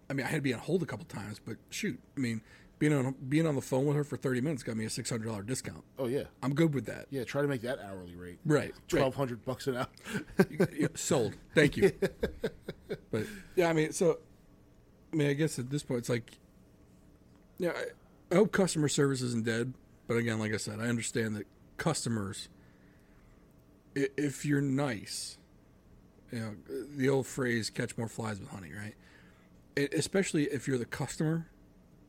[0.08, 2.40] I mean, I had to be on hold a couple times, but shoot, I mean,
[2.78, 5.10] being on being on the phone with her for thirty minutes got me a six
[5.10, 5.84] hundred dollar discount.
[5.98, 7.06] oh yeah, I'm good with that.
[7.10, 7.24] yeah.
[7.24, 8.72] Try to make that hourly rate, Right.
[8.88, 9.88] twelve hundred bucks an hour.
[10.94, 11.34] Sold.
[11.54, 11.92] Thank you.
[13.10, 13.24] but
[13.56, 14.18] yeah, I mean, so
[15.12, 16.38] I mean, I guess at this point, it's like,
[17.58, 17.84] yeah, I,
[18.32, 19.74] I hope customer service isn't dead.
[20.10, 21.46] But again, like I said, I understand that
[21.76, 22.48] customers,
[23.94, 25.38] if you're nice,
[26.32, 26.56] you know,
[26.96, 28.96] the old phrase "catch more flies with honey," right?
[29.92, 31.46] Especially if you're the customer,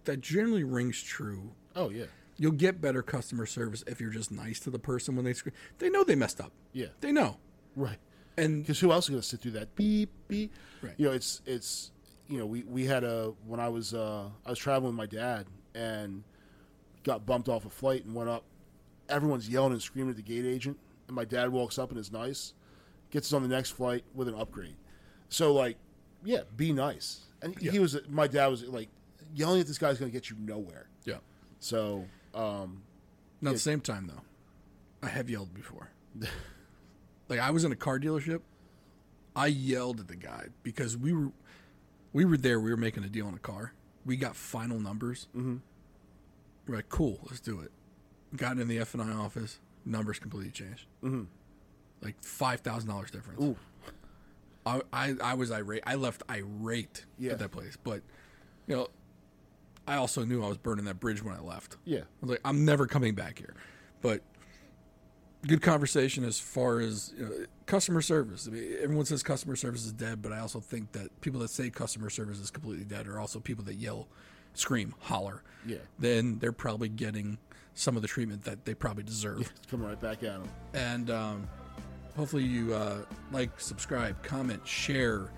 [0.06, 2.06] that generally rings true oh yeah,
[2.38, 5.54] You'll get better customer service if you're just nice to the person when they scream.
[5.78, 6.52] They know they messed up.
[6.74, 7.38] yeah, They know.
[7.76, 7.99] right.
[8.36, 10.52] And Because who else is going to sit through that beep beep?
[10.82, 10.95] Right.
[10.97, 11.91] You know, it's it's
[12.28, 15.06] you know we we had a when I was uh, I was traveling with my
[15.06, 15.45] dad
[15.76, 16.24] and
[17.04, 18.43] got bumped off a flight and went up.
[19.10, 20.78] Everyone's yelling and screaming at the gate agent,
[21.08, 22.54] and my dad walks up and is nice,
[23.10, 24.76] gets us on the next flight with an upgrade.
[25.30, 25.78] So like,
[26.24, 27.22] yeah, be nice.
[27.41, 27.72] And Yeah.
[27.72, 28.89] he was my dad was like
[29.34, 30.88] yelling at this guy's going to get you nowhere.
[31.06, 31.18] yeah.
[31.60, 32.84] So um,
[33.41, 34.22] Now at the same time though,
[35.06, 35.89] I have yelled before.
[37.30, 38.41] like I was in a car dealership,
[39.36, 41.32] I yelled at the guy because we were
[42.14, 43.74] we were there, we were making a deal on a car.
[44.06, 45.28] We got final numbers.
[45.36, 45.58] Mm-hmm.
[46.72, 47.72] We're like, cool, let's do it.
[48.36, 50.86] Got in the F and I office, numbers completely changed.
[51.04, 51.24] Mm-hmm.
[52.02, 53.42] Like five thousand dollars difference.
[53.42, 53.58] ooh,
[54.66, 55.84] I, I I was irate.
[55.86, 57.34] I left irate Yeah.
[57.34, 58.02] at that place, but
[58.68, 58.88] you know,
[59.88, 61.76] I also knew I was burning that bridge when I left.
[61.84, 63.54] yeah, I was like, I'm never coming back here.
[64.02, 64.22] But
[65.46, 67.32] good conversation as far as you know,
[67.66, 68.48] customer service.
[68.48, 71.50] I mean, everyone says customer service is dead, but I also think that people that
[71.50, 74.08] say customer service is completely dead are also people that yell,
[74.54, 75.43] scream, holler.
[75.66, 75.78] Yeah.
[75.99, 77.38] Then they're probably getting
[77.74, 79.41] some of the treatment that they probably deserve.
[79.41, 80.49] it's coming right back at them.
[80.74, 81.47] And um,
[82.16, 85.32] hopefully you uh, like, subscribe, comment, share,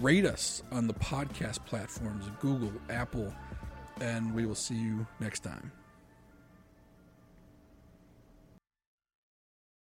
[0.00, 3.32] rate us on the podcast platforms Google, Apple,
[4.00, 5.72] and we will see you next time.